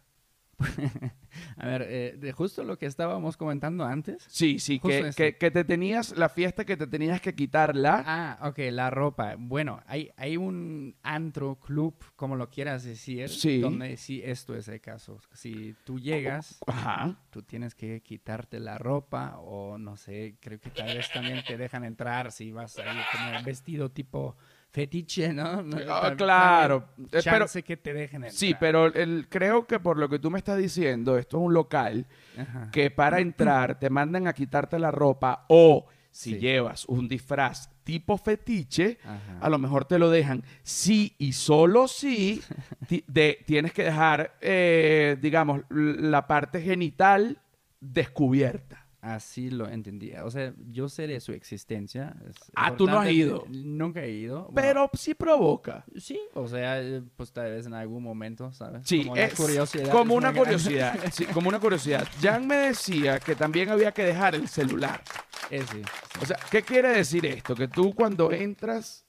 [1.57, 4.25] A ver, eh, de justo lo que estábamos comentando antes.
[4.27, 8.03] Sí, sí, Justo que, que, que te tenías, la fiesta que te tenías que quitarla.
[8.05, 9.35] Ah, ok, la ropa.
[9.37, 13.59] Bueno, hay, hay un antro, club, como lo quieras decir, Sí.
[13.59, 15.19] donde sí esto es el caso.
[15.33, 17.15] Si tú llegas, Ajá.
[17.29, 21.57] tú tienes que quitarte la ropa o no sé, creo que tal vez también te
[21.57, 24.35] dejan entrar si vas ahí como vestido tipo
[24.75, 25.61] fetiche, ¿no?
[25.63, 26.89] No, Ah, claro.
[27.11, 28.31] Eh, pero- que te dejen entrar.
[28.33, 31.53] Sí, pero el, creo que por lo que tú me estás diciendo, esto es un
[31.53, 32.05] local
[32.37, 32.69] Ajá.
[32.71, 36.39] que para entrar te mandan a quitarte la ropa o si Sí.
[36.39, 39.39] llevas un disfraz tipo fetiche, Ajá.
[39.41, 40.43] a lo mejor te lo dejan.
[40.63, 42.41] Sí y solo si
[42.87, 47.39] ti- de- tienes que dejar, eh, digamos, la parte genital
[47.79, 48.84] descubierta.
[49.05, 50.25] Así lo entendía.
[50.25, 52.15] O sea, yo sé de su existencia.
[52.55, 53.45] Ah, tú no has ido.
[53.49, 54.45] Nunca he ido.
[54.45, 55.85] Bueno, Pero sí provoca.
[55.95, 58.81] sí, o sea, eh, pues tal vez en algún momento, ¿sabes?
[58.87, 60.99] Sí, Como es curiosidad como una curiosidad.
[61.11, 62.07] Sí, como una curiosidad.
[62.19, 65.03] Jan me decía que también había que dejar el celular.
[65.51, 66.19] Eh, sí, sí.
[66.23, 67.53] O sea, ¿qué quiere decir esto?
[67.53, 69.05] Que tú cuando entras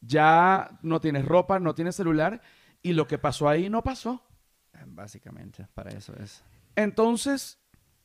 [0.00, 2.40] ya no tienes ropa, no tienes celular
[2.80, 4.22] y lo que pasó ahí no pasó.
[4.86, 6.42] Básicamente, para eso es.
[6.76, 7.58] Entonces,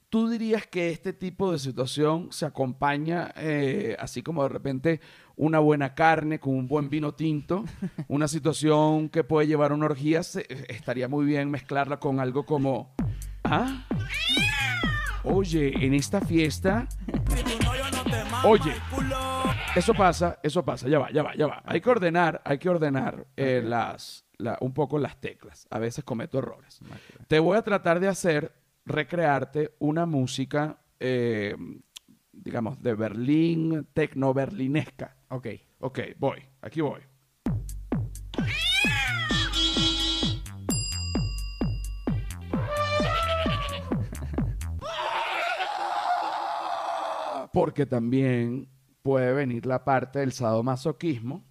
[0.10, 5.02] ¿tú dirías que este tipo de situación se acompaña, eh, así como de repente
[5.36, 7.64] una buena carne con un buen vino tinto,
[8.08, 12.46] una situación que puede llevar a una orgía, se- estaría muy bien mezclarla con algo
[12.46, 12.94] como,
[13.44, 13.86] ¿ah?
[15.24, 16.88] Oye, en esta fiesta,
[18.46, 18.74] oye,
[19.76, 21.62] eso pasa, eso pasa, ya va, ya va, ya va.
[21.66, 25.68] Hay que ordenar, hay que ordenar eh, las, la- un poco las teclas.
[25.70, 26.80] A veces cometo errores.
[27.28, 28.52] Te voy a tratar de hacer,
[28.86, 31.56] recrearte una música, eh,
[32.32, 35.16] digamos, de Berlín, tecno-berlinesca.
[35.30, 35.48] Ok.
[35.80, 37.02] Ok, voy, aquí voy.
[47.52, 48.70] Porque también
[49.02, 51.46] puede venir la parte del sadomasoquismo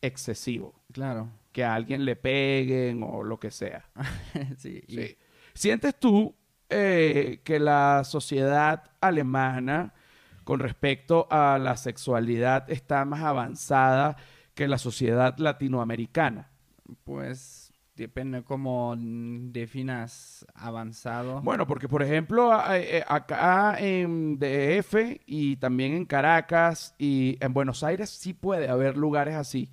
[0.00, 0.82] excesivo.
[0.92, 1.30] Claro.
[1.52, 3.88] Que a alguien le peguen o lo que sea.
[4.58, 4.82] sí.
[4.88, 5.16] Sí.
[5.54, 6.34] ¿Sientes tú
[6.72, 9.94] eh, que la sociedad alemana
[10.44, 14.16] con respecto a la sexualidad está más avanzada
[14.54, 16.50] que la sociedad latinoamericana?
[17.04, 21.40] Pues depende cómo definas avanzado.
[21.42, 27.82] Bueno, porque por ejemplo, eh, acá en DF y también en Caracas y en Buenos
[27.82, 29.70] Aires sí puede haber lugares así.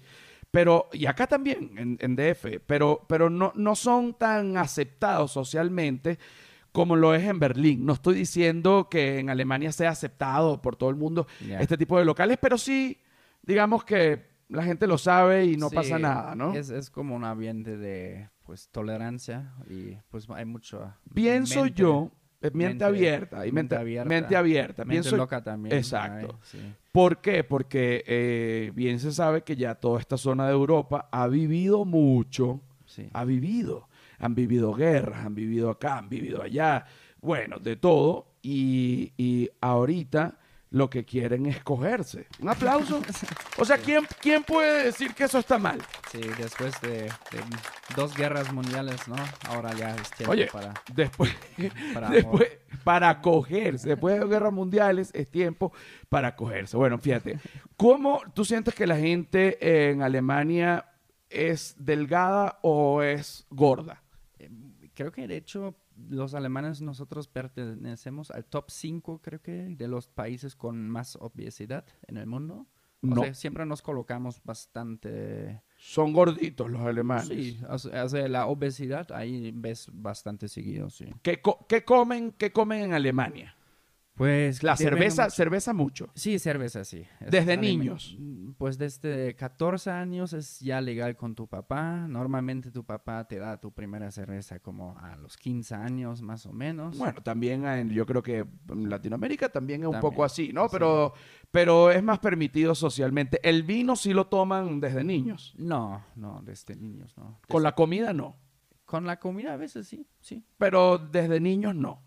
[0.51, 6.17] pero, y acá también, en, en DF, pero, pero no, no son tan aceptados socialmente
[6.79, 7.85] como lo es en Berlín.
[7.85, 11.27] No estoy diciendo que en Alemania sea aceptado por todo el mundo
[11.59, 12.97] este tipo de locales, pero sí,
[13.41, 16.53] digamos que la gente lo sabe y no Sí, pasa nada, ¿no?
[16.55, 22.11] Es, es como un ambiente de pues tolerancia y pues hay mucho Pienso mente- yo,
[22.41, 24.07] eh, mente, mente- abierta, y mente, abierta.
[24.09, 24.85] mente abierta.
[24.85, 25.75] mente Pienso, loca también.
[25.75, 26.39] Exacto.
[26.43, 26.59] sí.
[26.93, 27.43] ¿Por qué?
[27.43, 32.61] Porque eh, bien se sabe que ya toda esta zona de Europa ha vivido mucho,
[32.85, 33.09] Sí.
[33.13, 33.88] ha vivido,
[34.19, 36.85] han vivido guerras, han vivido acá, han vivido allá,
[37.21, 40.37] bueno, de todo, y, y ahorita
[40.71, 42.27] lo que quieren es cogerse.
[42.39, 43.01] Un aplauso.
[43.57, 45.81] O sea, ¿quién, ¿quién puede decir que eso está mal?
[46.11, 47.43] Sí, después de, de
[47.95, 49.15] dos guerras mundiales, ¿no?
[49.47, 51.35] Ahora ya es tiempo Oye, para, Después,
[51.93, 52.49] para después
[52.83, 55.73] para cogerse, después de guerras mundiales, es tiempo
[56.07, 56.77] para cogerse.
[56.77, 57.39] Bueno, fíjate,
[57.77, 60.85] ¿cómo tú sientes que la gente en Alemania
[61.29, 64.03] es delgada o es gorda?
[64.99, 65.75] Creo que de hecho
[66.09, 71.85] los alemanes nosotros pertenecemos al top 5, creo que, de los países con más obesidad
[72.07, 72.67] en el mundo.
[73.01, 73.21] O No.
[73.23, 75.61] sea, siempre nos colocamos bastante...
[75.77, 77.27] Son gorditos los alemanes.
[77.29, 81.05] Sí, o sea, la obesidad ahí ves bastante seguido, sí.
[81.21, 83.55] ¿Qué, co- qué comen, ¿Qué comen en Alemania?
[84.19, 86.09] Pues La cerveza, mucho- cerveza mucho.
[86.13, 87.05] Sí, cerveza, sí.
[87.21, 88.17] Es ¿Desde niños?
[88.57, 92.05] Pues desde 14 años es ya legal con tu papá.
[92.09, 96.51] Normalmente tu papá te da tu primera cerveza como a los 15 años más o
[96.51, 96.97] menos.
[96.97, 100.63] Bueno, también en- yo creo que en Latinoamérica también es un poco así, ¿no?
[100.67, 100.73] sí.
[100.73, 101.13] Pero,
[101.49, 103.39] pero es más permitido socialmente.
[103.41, 105.55] El vino sí lo toman desde niños.
[105.57, 107.39] No, no, desde niños no.
[107.47, 108.35] Con la comida no.
[108.83, 110.43] con la comida a veces sí, sí.
[110.57, 112.03] Pero desde niños no.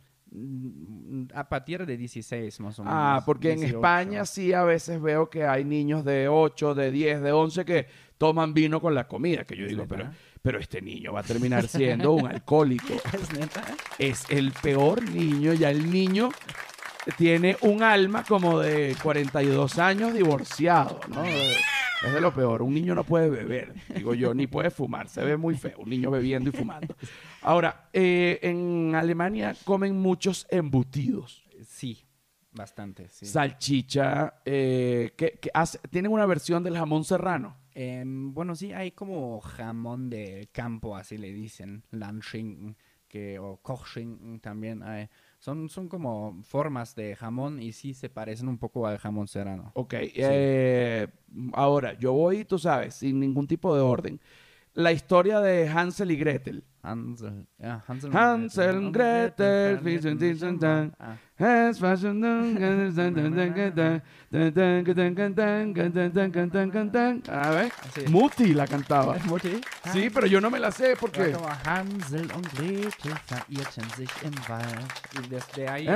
[1.34, 2.98] A partir de 16 más o menos.
[2.98, 3.76] Ah, porque en 18.
[3.76, 7.86] España sí a veces veo que hay niños de 8, de 10, de 11 que
[8.16, 9.44] toman vino con la comida.
[9.44, 12.94] Que yo ¿Es digo, pero, pero este niño va a terminar siendo un alcohólico.
[13.12, 13.62] ¿Es neta?
[13.98, 15.52] Es el peor niño.
[15.52, 16.30] Ya el niño
[17.16, 21.24] tiene un alma como de 42 años divorciado, ¿no?
[22.04, 22.62] Es de lo peor.
[22.62, 25.08] Un niño no puede beber, digo yo, ni puede fumar.
[25.08, 26.96] Se ve muy feo, un niño bebiendo y fumando.
[27.42, 31.44] Ahora, eh, en Alemania comen muchos embutidos.
[31.64, 32.04] Sí,
[32.50, 33.26] bastante, sí.
[33.26, 37.56] Salchicha, eh, que, que hace- tienen una versión del jamón serrano.
[37.74, 42.76] Em, bueno, sí, hay como jamón de campo, así le dicen, Landschinken,
[43.08, 45.08] que, o Kochschinken también hay.
[45.42, 49.72] Son, son como formas de jamón y sí se parecen un poco al jamón serrano.
[49.74, 51.08] Ok, eh,
[51.52, 54.20] ahora, yo voy, tú sabes, sin ningún tipo de orden.
[54.74, 56.64] La historia de Hansel y Gretel.
[56.82, 59.78] Hansel, ja, Hansel, Hansel und Gretel?
[60.98, 61.16] Ah.
[67.28, 68.04] A ver, Sí.
[68.08, 69.16] Muti la cantaba.
[69.26, 69.60] Mutti?
[69.92, 71.36] Sí, pero yo no me la sé porque...
[71.64, 74.92] Hansel und Gretel verirrten sich im Wald.
[75.22, 75.86] Y desde ahí...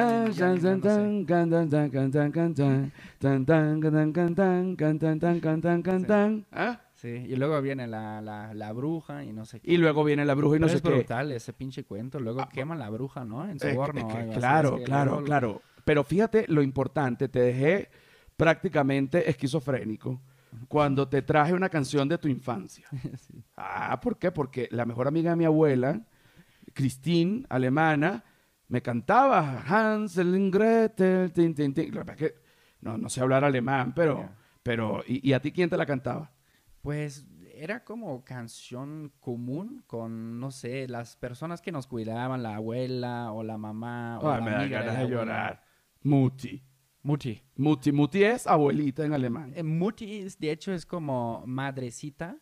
[6.52, 7.08] Ah, Sí.
[7.08, 9.70] y luego viene la, la, la bruja y no sé qué.
[9.72, 10.88] Y luego viene la bruja y no Pero sé es qué.
[10.90, 12.18] brutal ese pinche cuento.
[12.20, 13.48] Luego Ah, queman la bruja, ¿no?
[13.48, 14.00] En su Es que- horno.
[14.00, 14.38] es o que algo así.
[14.40, 15.62] claro, Es claro, luego- claro.
[15.84, 17.90] Pero fíjate lo importante, te dejé
[18.36, 20.20] prácticamente esquizofrénico
[20.68, 22.86] cuando te traje una canción de tu infancia.
[23.18, 23.44] Sí.
[23.56, 24.30] Ah, ¿por qué?
[24.32, 26.00] Porque la mejor amiga de mi abuela,
[26.74, 28.24] Christine, alemana,
[28.68, 31.94] me cantaba Hansel und Gretel, tin, tin, tin.
[32.18, 32.34] Es
[32.80, 34.36] no, no sé hablar alemán, pero, Ya.
[34.62, 36.30] pero ¿y, y a ti quién te la cantaba?
[36.86, 43.32] Pues era como canción común con, no sé, las personas que nos cuidaban, la abuela
[43.32, 45.64] o la mamá o Ay, la me da ganas de llorar.
[46.02, 46.62] Mutti.
[47.02, 47.42] Mutti.
[47.56, 47.90] Mutti.
[47.90, 49.52] Mutti es abuelita en alemán.
[49.56, 52.36] Eh, Mutti, es- de hecho, es como madrecita,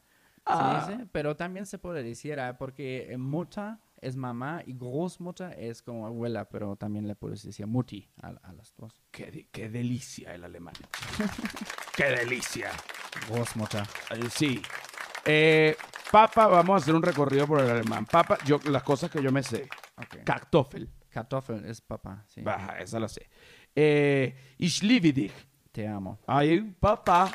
[0.44, 0.84] Ah.
[0.86, 5.58] se dice, pero también se puede decir, ah, porque eh, Mutter es mamá y Großmutter
[5.58, 9.02] es como abuela, pero también le puedes decir Mutti a, a las dos.
[9.10, 10.74] Qué, de- qué delicia el alemán.
[11.96, 12.70] qué delicia.
[13.28, 13.82] Großmutter.
[14.10, 14.62] Eh, Sí.
[15.26, 15.74] Eh,
[16.12, 18.04] papa, vamos a hacer un recorrido por el alemán.
[18.04, 19.68] Papa, yo, las cosas que yo me sé.
[19.96, 20.22] Okay.
[20.22, 20.90] Kartoffel.
[21.08, 22.42] Kartoffel es papá, sí.
[22.42, 23.28] Baja, esa la sé.
[23.74, 25.32] Eh, ich liebe dich.
[25.72, 26.18] Te amo.
[26.26, 27.32] Ay, papá.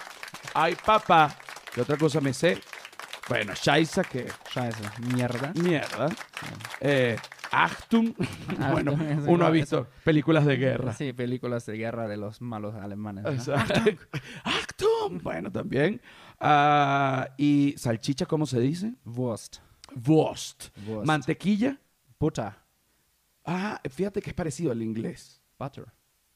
[0.53, 1.35] Ay, papá.
[1.73, 2.61] ¿Qué otra cosa me sé?
[3.29, 4.81] Bueno, Scheiße, que Scheiße.
[5.13, 5.53] Mierda.
[5.61, 6.09] mierda.
[6.81, 7.15] Eh,
[7.51, 8.13] Achtung.
[8.71, 10.93] bueno, Achtung, es uno ha visto películas de guerra.
[10.93, 13.23] Sí, películas de guerra de los malos alemanes.
[13.23, 13.29] ¿no?
[13.31, 13.73] Exacto.
[14.43, 15.21] Achtung.
[15.21, 16.01] Bueno, también.
[16.39, 18.95] Ah, y salchicha, ¿cómo se dice?
[19.05, 19.57] Wurst.
[19.95, 20.69] Wurst.
[20.87, 21.05] Wurst.
[21.07, 21.79] Mantequilla.
[22.19, 22.53] Butter.
[23.45, 25.41] Ah, fíjate que es parecido al inglés.
[25.57, 25.85] Butter.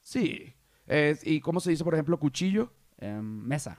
[0.02, 0.54] Sí.
[0.86, 2.72] Es- ¿Y cómo se dice, por ejemplo, cuchillo?
[2.98, 3.78] Em, Messer.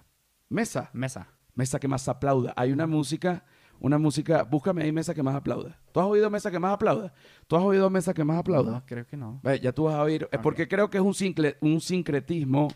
[0.48, 0.90] Mesa.
[0.92, 1.26] Messer.
[1.54, 2.52] Mesa que más aplauda.
[2.56, 3.44] Hay una música,
[3.80, 5.78] una música, búscame ahí mesa que más aplauda.
[5.92, 7.12] ¿Tú has oído mesa que más aplauda?
[7.46, 8.72] ¿Tú has oído mesa que más aplauda?
[8.72, 9.40] No, creo que no.
[9.42, 12.68] Ve, ya tú vas a oír, eh, porque creo que es un, sincle- un sincretismo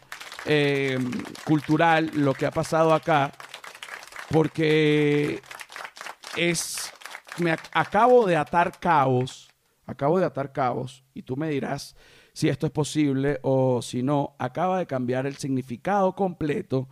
[0.47, 0.99] eh,
[1.45, 3.33] cultural lo que ha pasado acá,
[4.31, 5.41] porque
[6.37, 6.93] es,
[7.39, 9.49] me ac- acabo de atar cabos,
[9.87, 11.97] acabo de atar cabos, y tú me dirás
[12.33, 16.89] si esto es posible o si no, acaba de cambiar el significado completo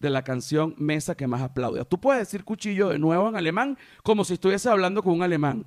[0.00, 1.84] de la canción Mesa que más aplaude.
[1.84, 5.66] Tú puedes decir cuchillo de nuevo en alemán como si estuviese hablando con un alemán.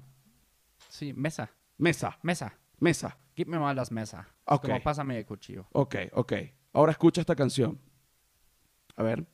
[0.89, 1.51] Sí, mesa.
[1.77, 2.57] Mesa, Mesa.
[2.79, 3.17] mesa.
[3.47, 4.19] Mal das Messer.
[4.19, 4.65] Es Ok.
[4.67, 5.65] Como pásame el cuchillo.
[5.71, 6.33] Ok, ok.
[6.73, 7.79] Ahora escucha esta canción.
[8.95, 9.25] A ver.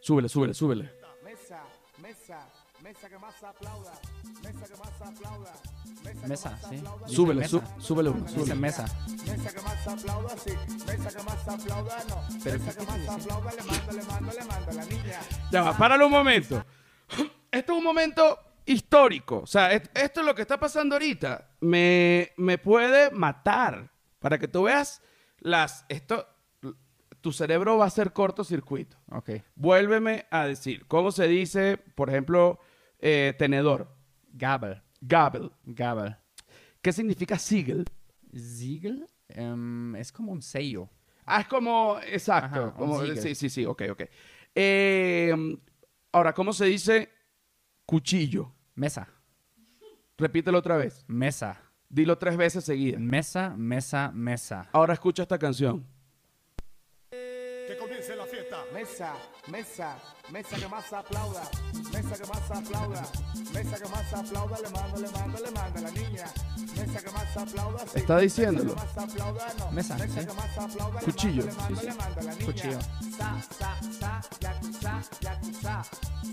[0.00, 0.90] Súbele, súbele, súbele.
[1.24, 1.62] Mesa,
[2.00, 2.46] mesa,
[2.84, 3.92] mesa que más aplauda,
[4.42, 5.52] mesa que más aplauda,
[6.28, 6.82] mesa, sí.
[7.06, 7.50] Súbele, mesa.
[7.50, 8.54] sú- súbele uno, Dice súbele.
[8.54, 8.84] mesa.
[9.26, 10.50] mesa que más aplauda, sí,
[10.86, 14.32] mesa que más aplauda, no, Pero mesa ¿qué que más aplauda, le mando, le mando,
[14.32, 15.20] le mando a la niña.
[15.50, 16.64] Ya va, páralo un momento.
[17.50, 19.40] Esto es un momento histórico.
[19.40, 21.48] O sea, esto es lo que está pasando ahorita.
[21.60, 23.90] Me, me puede matar.
[24.18, 25.00] Para que tú veas
[25.38, 25.84] las.
[25.88, 26.26] Esto.
[27.20, 28.98] Tu cerebro va a ser cortocircuito.
[29.10, 29.30] Ok.
[29.54, 30.86] Vuélveme a decir.
[30.88, 32.58] ¿Cómo se dice, por ejemplo,
[32.98, 33.88] eh, tenedor?
[34.32, 34.82] Gabel.
[35.00, 35.50] Gabel.
[35.64, 36.16] Gabel.
[36.82, 37.84] ¿Qué significa sigel?
[38.34, 40.88] Siegel em, es como un sello.
[41.24, 42.60] Ah, es como, exacto.
[42.66, 44.02] Ajá, como- sí, sí, sí, ok, ok.
[44.54, 45.34] Eh,
[46.12, 47.10] ahora, ¿cómo se dice
[47.86, 48.52] cuchillo?
[48.74, 49.08] Mesa.
[50.18, 51.04] Repítelo otra vez.
[51.08, 51.60] Mesa.
[51.88, 53.00] Dilo tres veces seguidas.
[53.00, 54.68] Mesa, mesa, mesa.
[54.72, 55.86] Ahora escucha esta canción.
[57.10, 58.43] Que comience la fiesta.
[58.74, 59.12] Mesa,
[59.48, 59.96] mesa,
[60.32, 61.42] mesa que más aplauda,
[61.92, 63.02] mesa que más aplauda,
[63.52, 66.24] mesa que más aplauda, le mando, le mando, le mando a la niña.
[66.76, 67.98] Mesa que más aplauda, sí.
[68.00, 68.74] Está diciéndolo.
[68.74, 69.70] Mesa que más aplauda, no.
[69.70, 70.26] Mesa, sí.
[70.26, 71.44] que más aplauda, le Cuchillo.
[71.44, 72.44] le Sí, le la niña.
[72.46, 72.80] Cuchillo.
[73.16, 75.84] Sa, sa, sa, yakuza, yakuza.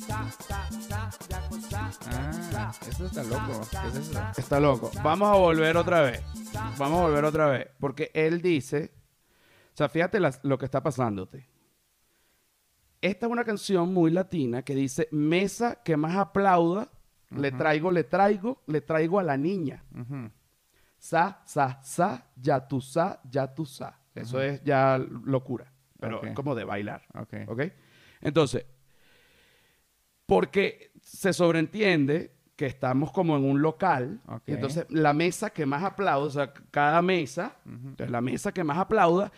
[0.08, 2.90] Sa, sa, sa, yakuza, Ah, yakuza.
[2.90, 3.62] eso está loco.
[3.70, 4.20] ¿Qué es eso?
[4.38, 4.92] Está loco.
[5.04, 6.24] Vamos a volver otra vez.
[6.80, 7.68] Vamos a volver otra vez.
[7.80, 8.92] Porque él dice.
[9.74, 11.51] O sea, fíjate las- lo que está pasándote.
[13.02, 16.90] Esta es una canción muy latina que dice: Mesa que más aplauda,
[17.32, 19.84] le traigo, le traigo, le traigo a la niña.
[20.98, 24.00] Sa, sa, sa, ya tú sa, ya tú sa.
[24.14, 25.72] Eso es ya locura.
[26.00, 27.04] Pero es como de bailar.
[27.16, 27.34] Ok.
[27.48, 27.62] ¿Ok?
[28.22, 28.66] Entonces,
[30.26, 36.26] porque se sobreentiende que estamos como en un local, entonces la mesa que más aplauda,
[36.26, 39.32] o sea, cada mesa, entonces la mesa que más aplauda,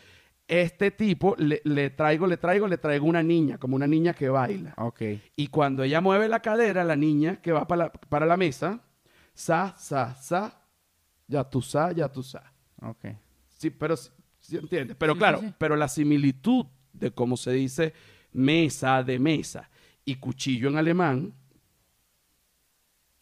[0.48, 4.30] este tipo le, le traigo, le traigo, le traigo una niña, como una niña que
[4.30, 4.74] baila.
[4.78, 5.02] Ok.
[5.36, 8.82] Y cuando ella mueve la cadera, la niña que va para la, para la mesa,
[9.34, 10.62] sa, sa, sa,
[11.28, 12.52] ya tú sa, ya tú sa.
[12.82, 13.06] Ok.
[13.58, 14.98] Sí, pero sí, sí entiendes.
[15.00, 15.54] Pero Sí, claro, sí, sí.
[15.58, 17.94] pero la similitud de cómo se dice
[18.34, 19.70] mesa de mesa
[20.06, 21.34] y cuchillo en alemán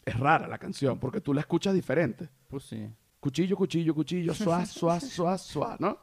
[0.04, 2.28] es rara la canción porque tú la escuchas diferente.
[2.48, 2.88] Pues sí.
[3.20, 5.98] Cuchillo, cuchillo, cuchillo, suá, suá, suá, suá, ¿no?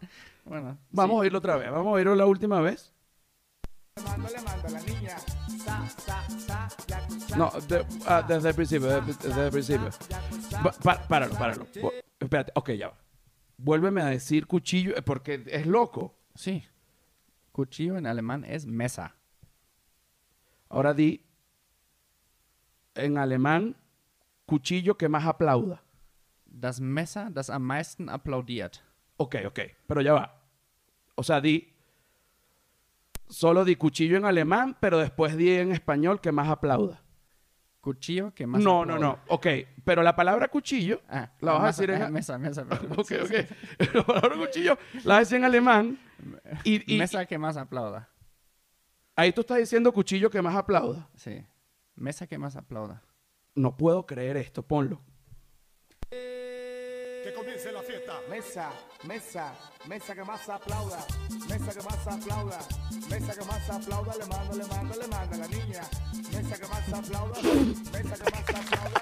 [0.50, 0.78] Bueno.
[0.90, 1.18] Vamos sí.
[1.18, 1.70] a oírlo otra vez.
[1.72, 2.92] Vamos a oírlo la última vez.
[3.96, 5.18] Le mando, le mando a la niña.
[5.20, 7.38] Sa, sa, sa, yakuza.
[7.38, 9.90] No, de- ah, desde el principio, desde, el principio.
[10.84, 11.68] Pa- páralo, páralo.
[12.20, 12.98] Espérate, ok, ya va.
[13.58, 16.16] Vuélveme a decir cuchillo eh, porque es loco.
[16.34, 16.64] Sí.
[17.52, 19.16] Cuchillo en alemán es mesa.
[20.70, 21.26] Ahora di
[22.96, 23.76] en alemán
[24.46, 25.84] cuchillo que más aplauda.
[26.46, 28.78] Das Messer, das am meisten applaudiert.
[29.18, 30.39] Ok, ok, pero ya va.
[31.20, 31.68] O sea, di
[33.28, 37.04] solo di cuchillo en alemán, pero después di en español que más aplauda.
[37.82, 39.02] Cuchillo que más No, no, aplaude.
[39.02, 39.20] no.
[39.36, 39.48] Ok,
[39.84, 42.66] pero la palabra cuchillo Ah, la vas a decir en ah, mesa, mesa.
[42.66, 42.92] perdón.
[42.98, 43.34] Ok, ok.
[43.96, 46.00] La palabra cuchillo la vas a decir en alemán
[46.64, 48.10] y, y- mesa que más aplauda.
[49.16, 51.10] ahí tú estás diciendo cuchillo que más aplauda.
[51.16, 51.46] Sí.
[51.96, 53.04] Mesa que más aplauda.
[53.56, 55.02] No puedo creer esto, ponlo.
[57.60, 58.14] Comience la fiesta.
[58.30, 58.70] Mesa,
[59.04, 59.54] mesa,
[59.86, 60.98] mesa que más aplauda,
[61.50, 62.60] mesa que más aplauda,
[63.10, 65.82] mesa que más aplauda, le mando, le mando, le mando a la niña.
[66.32, 69.02] Mesa que más aplauda, mesa que más aplauda,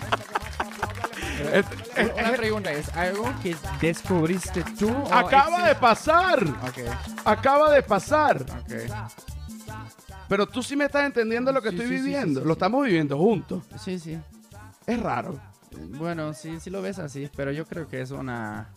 [0.00, 2.20] mesa que más aplauda, le mando.
[2.28, 4.88] Una pregunta, ¿es algo que descubriste tú?
[4.88, 5.80] o acaba de existe?
[5.80, 6.44] pasar.
[6.46, 6.78] Ok,
[7.24, 8.42] Acaba de pasar.
[8.42, 8.72] ok.
[10.28, 12.40] Pero tú sí me estás entendiendo lo que Sí, estoy sí, sí, viviendo.
[12.40, 12.58] sí, sí, Lo sí.
[12.58, 13.64] estamos viviendo juntos.
[13.84, 14.16] Sí, sí.
[14.86, 15.40] Es raro.
[15.76, 18.68] Bueno, sí, sí lo ves así, pero yo creo que es una...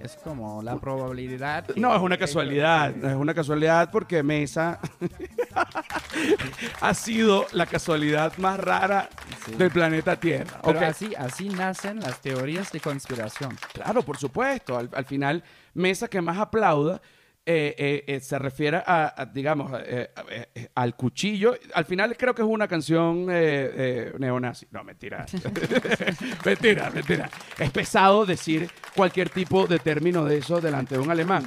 [0.00, 1.66] Es como la probabilidad.
[1.66, 2.94] que- No, es una casualidad.
[2.94, 4.78] que- Es una casualidad porque Mesa
[6.80, 9.08] ha sido la casualidad más rara
[9.44, 9.54] Sí.
[9.54, 10.60] del planeta Tierra.
[10.62, 13.56] Pero así, así nacen las teorías de conspiración.
[13.72, 14.76] Claro, por supuesto.
[14.78, 15.42] Al, al final,
[15.74, 17.00] Mesa que más aplauda
[17.50, 21.54] eh, eh, eh, se refiere a, a, digamos, eh, eh, eh, al cuchillo.
[21.72, 24.66] Al final creo que es una canción eh, eh, neonazi.
[24.70, 25.24] No, mentira.
[26.44, 27.30] mentira, mentira.
[27.58, 31.44] Es pesado decir cualquier tipo de término de eso delante de un alemán.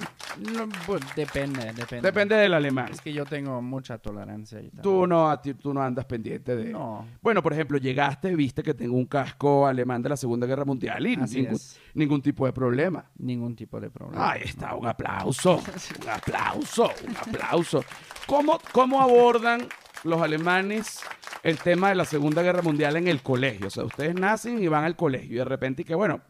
[0.55, 2.01] No, pues, depende, depende.
[2.07, 2.89] Depende del alemán.
[2.91, 4.59] Es que yo tengo mucha tolerancia.
[4.61, 4.81] Y tal.
[4.81, 6.69] Tú no, a ti- tú no andas pendiente de...
[6.71, 7.05] No.
[7.21, 11.05] Bueno, por ejemplo, llegaste, viste que tengo un casco alemán de la Segunda Guerra Mundial
[11.05, 11.79] y Así ningún, es.
[11.93, 13.09] Ningún tipo de problema.
[13.17, 14.31] Ningún tipo de problema.
[14.31, 15.57] Ahí está, un aplauso,
[16.01, 17.83] un aplauso, un aplauso.
[18.25, 19.67] ¿Cómo, ¿Cómo abordan
[20.03, 20.99] los alemanes
[21.43, 23.67] el tema de la Segunda Guerra Mundial en el colegio?
[23.67, 26.21] O sea, ustedes nacen y van al colegio y de repente y que, bueno,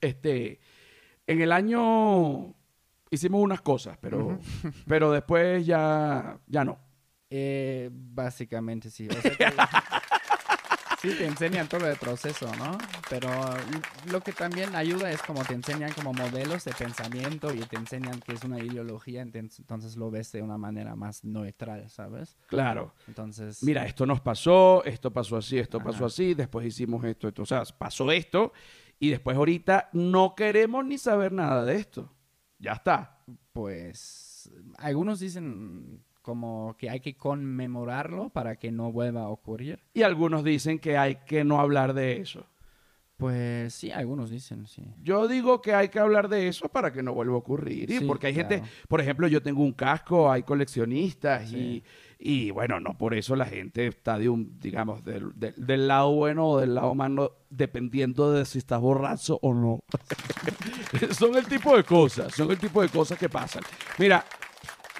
[0.00, 0.60] este,
[1.26, 2.54] en el año
[3.10, 4.38] hicimos unas cosas, pero,
[4.86, 6.78] pero después ya, ya no.
[7.34, 9.08] Eh, básicamente sí.
[9.08, 9.52] O sea que-
[11.02, 12.78] sí, te enseñan todo el proceso, ¿no?
[13.10, 13.28] Pero
[14.10, 18.20] lo que también ayuda es como te enseñan como modelos de pensamiento y te enseñan
[18.20, 22.36] que es una ideología, entonces lo ves de una manera más neutral, ¿sabes?
[22.46, 22.94] Claro.
[23.08, 27.42] Entonces, Mira, esto nos pasó, esto pasó así, esto pasó así, después hicimos esto, esto.
[27.42, 28.52] O sea, pasó esto
[29.00, 32.12] y después ahorita no queremos ni saber nada de esto.
[32.58, 33.24] Ya está.
[33.52, 39.80] pues algunos dicen como que hay que conmemorarlo para que no vuelva a ocurrir.
[39.94, 42.46] Y algunos dicen que hay que no hablar de eso.
[43.16, 44.82] Pues sí, algunos dicen, sí.
[45.00, 47.88] Yo digo que hay que hablar de eso para que no vuelva a ocurrir.
[47.88, 48.72] Sí, porque hay gente, claro.
[48.88, 51.84] por ejemplo, yo tengo un casco, hay coleccionistas Sí.
[52.18, 55.86] y, y, bueno, no por eso la gente está de un, digamos, del, del- del
[55.86, 59.84] lado bueno o del lado malo, dependiendo de si estás borracho o no.
[61.12, 63.62] son el tipo de cosas, son el tipo de cosas que pasan.
[63.98, 64.24] Mira,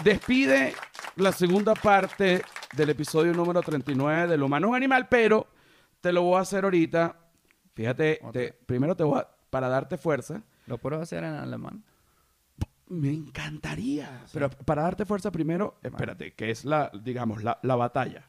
[0.03, 0.75] despide
[1.17, 2.43] la segunda parte
[2.75, 5.47] del episodio número 39 del humano es un animal, pero
[6.01, 7.17] te lo voy a hacer ahorita.
[7.75, 10.43] Fíjate, te- primero te voy a, para darte fuerza.
[10.67, 11.85] ¿Lo puedo hacer en alemán?
[12.89, 14.21] Me encantaría.
[14.33, 18.29] Pero para darte fuerza primero, espérate, que es la, digamos, la, la batalla.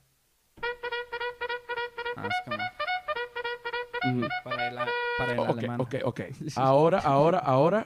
[2.15, 4.27] Ah, es como Ujú.
[4.43, 4.87] para el, a-
[5.17, 5.81] para el Ok, alemán.
[5.81, 6.21] ok, ok.
[6.55, 7.85] Ahora, ahora, ahora.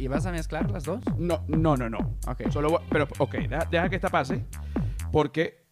[0.00, 1.02] ¿Y vas a mezclar las dos?
[1.18, 1.98] No, no, no, no.
[2.26, 2.50] Ok.
[2.50, 4.44] Solo voy- pero, ok, deja, deja que esta pase.
[5.12, 5.64] Porque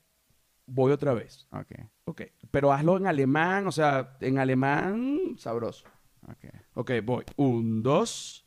[0.67, 1.47] voy otra vez.
[1.53, 1.73] Ok,
[2.05, 2.23] Ok.
[2.51, 5.85] Pero hazlo en alemán, o sea, en alemán sabroso.
[6.27, 6.45] ok.
[6.75, 7.25] Ok, voy.
[7.37, 8.45] Un, dos.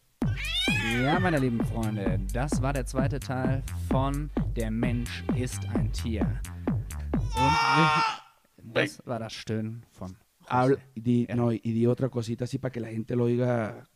[1.03, 6.41] Ja, meine lieben Freunde, das war der zweite Teil von Der Mensch ist ein Tier.
[7.35, 7.53] Und
[8.75, 10.15] das war das Stöhnen von
[10.47, 10.81] Habla, José.
[10.95, 13.87] y di, no, y di otra cosita así para que la gente lo oiga.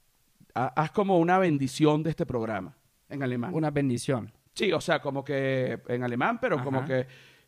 [0.56, 2.76] Ha- Haz como una bendición de este programa
[3.10, 3.53] en alemán.
[3.53, 4.32] Una bendición.
[4.53, 7.06] Sí, o sea, como que en alemán, pero como que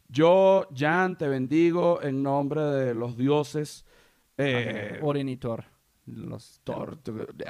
[0.10, 3.86] yo, Jan, te bendigo en nombre de los dioses.
[4.38, 5.64] Eh, Orinitor.
[6.06, 7.00] Los Thor.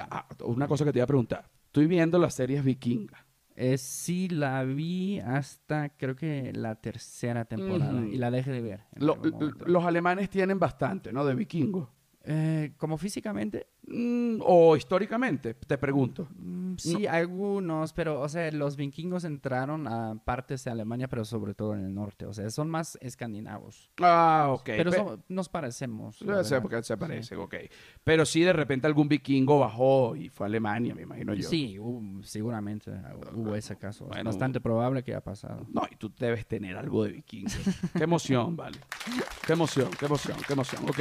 [0.10, 1.50] Ah, Una cosa que te iba a preguntar.
[1.66, 3.22] Estoy viendo las series vikingas.
[3.56, 8.82] Eh, sí, la vi hasta creo que la tercera temporada y la dejé de ver.
[8.96, 9.18] Lo-
[9.66, 11.26] los alemanes tienen bastante, ¿no?
[11.26, 11.90] De vikingos.
[12.30, 16.28] Eh, como físicamente, Mm, o históricamente, te pregunto.
[16.36, 21.54] mm, sí, algunos, pero, o sea, los vikingos entraron a partes de Alemania, pero sobre
[21.54, 23.90] todo en el norte, o sea, son más escandinavos.
[24.02, 24.64] Ah, ok.
[24.66, 26.20] pero son- nos parecemos.
[26.20, 26.62] Debe ser verdad.
[26.64, 27.00] porque se Sí.
[27.00, 27.56] parecen, ok.
[28.04, 31.48] Pero sí, de repente algún vikingo bajó y fue a Alemania, me imagino yo.
[31.48, 31.78] Sí,
[32.24, 32.92] seguramente
[33.34, 34.10] hubo ese caso.
[34.14, 35.66] Es bastante probable que haya pasado.
[35.72, 37.52] No, y tú debes tener algo de vikingo.
[37.96, 38.78] qué emoción, vale.
[39.46, 40.84] Qué emoción, qué emoción, qué emoción.
[40.90, 41.00] Ok.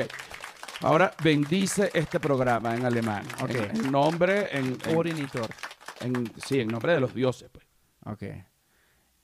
[0.83, 3.25] Ahora bendice este programa en alemán.
[3.43, 3.51] Ok.
[3.51, 5.49] En, en nombre, en, Orinitor.
[6.01, 7.67] en- sí, en nombre de los dioses, pues.
[8.05, 8.45] Okay.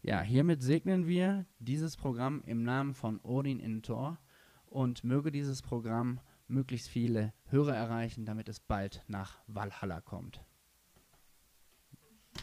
[0.03, 4.19] Ja, hiermit segnen wir dieses Programm im Namen von Odin in Thor
[4.67, 10.41] und möge dieses Programm möglichst viele Hörer erreichen, damit es bald nach Valhalla kommt.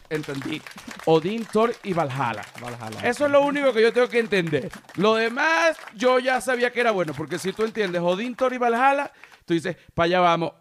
[0.08, 0.60] Entendí.
[1.06, 2.42] Odín, Thor y Valhalla.
[2.60, 3.00] Valhalla.
[3.08, 4.70] Eso es lo único que yo tengo que entender.
[4.96, 8.58] Lo demás, yo ya sabía que era bueno, porque si tú entiendes Odín, Thor y
[8.58, 9.12] Valhalla,
[9.44, 10.52] tú dices, para allá vamos.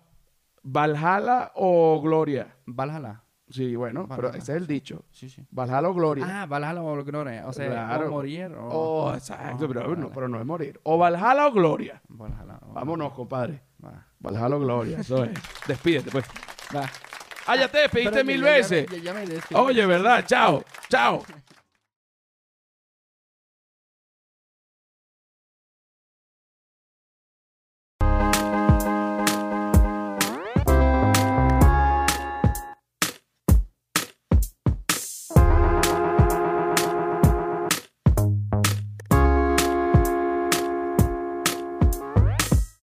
[0.64, 2.56] ¿Valhalla o Gloria?
[2.66, 3.24] Valhalla.
[3.50, 5.06] Sí, bueno, pero ese es el dicho.
[5.12, 5.44] Sí, sí.
[5.50, 6.42] ¿Valhalla o Gloria?
[6.44, 7.48] Ah, Valhalla o Gloria.
[7.48, 8.08] O sea, Claro.
[8.08, 8.68] o morir o...
[8.70, 10.80] Oh, exacto, Oh, pero, no, pero no es morir.
[10.84, 12.00] O Valhalla o Gloria.
[12.10, 12.60] Valhalla.
[12.74, 13.64] Vámonos, compadre.
[13.84, 14.06] Va.
[14.20, 15.32] Valhalla o Gloria, eso es.
[15.68, 16.26] Despídete, pues.
[16.76, 16.88] Va.
[17.48, 18.86] Ah, ya te despediste mil veces.
[19.56, 20.26] Oye, ¿verdad?
[20.28, 21.26] Chao, chao.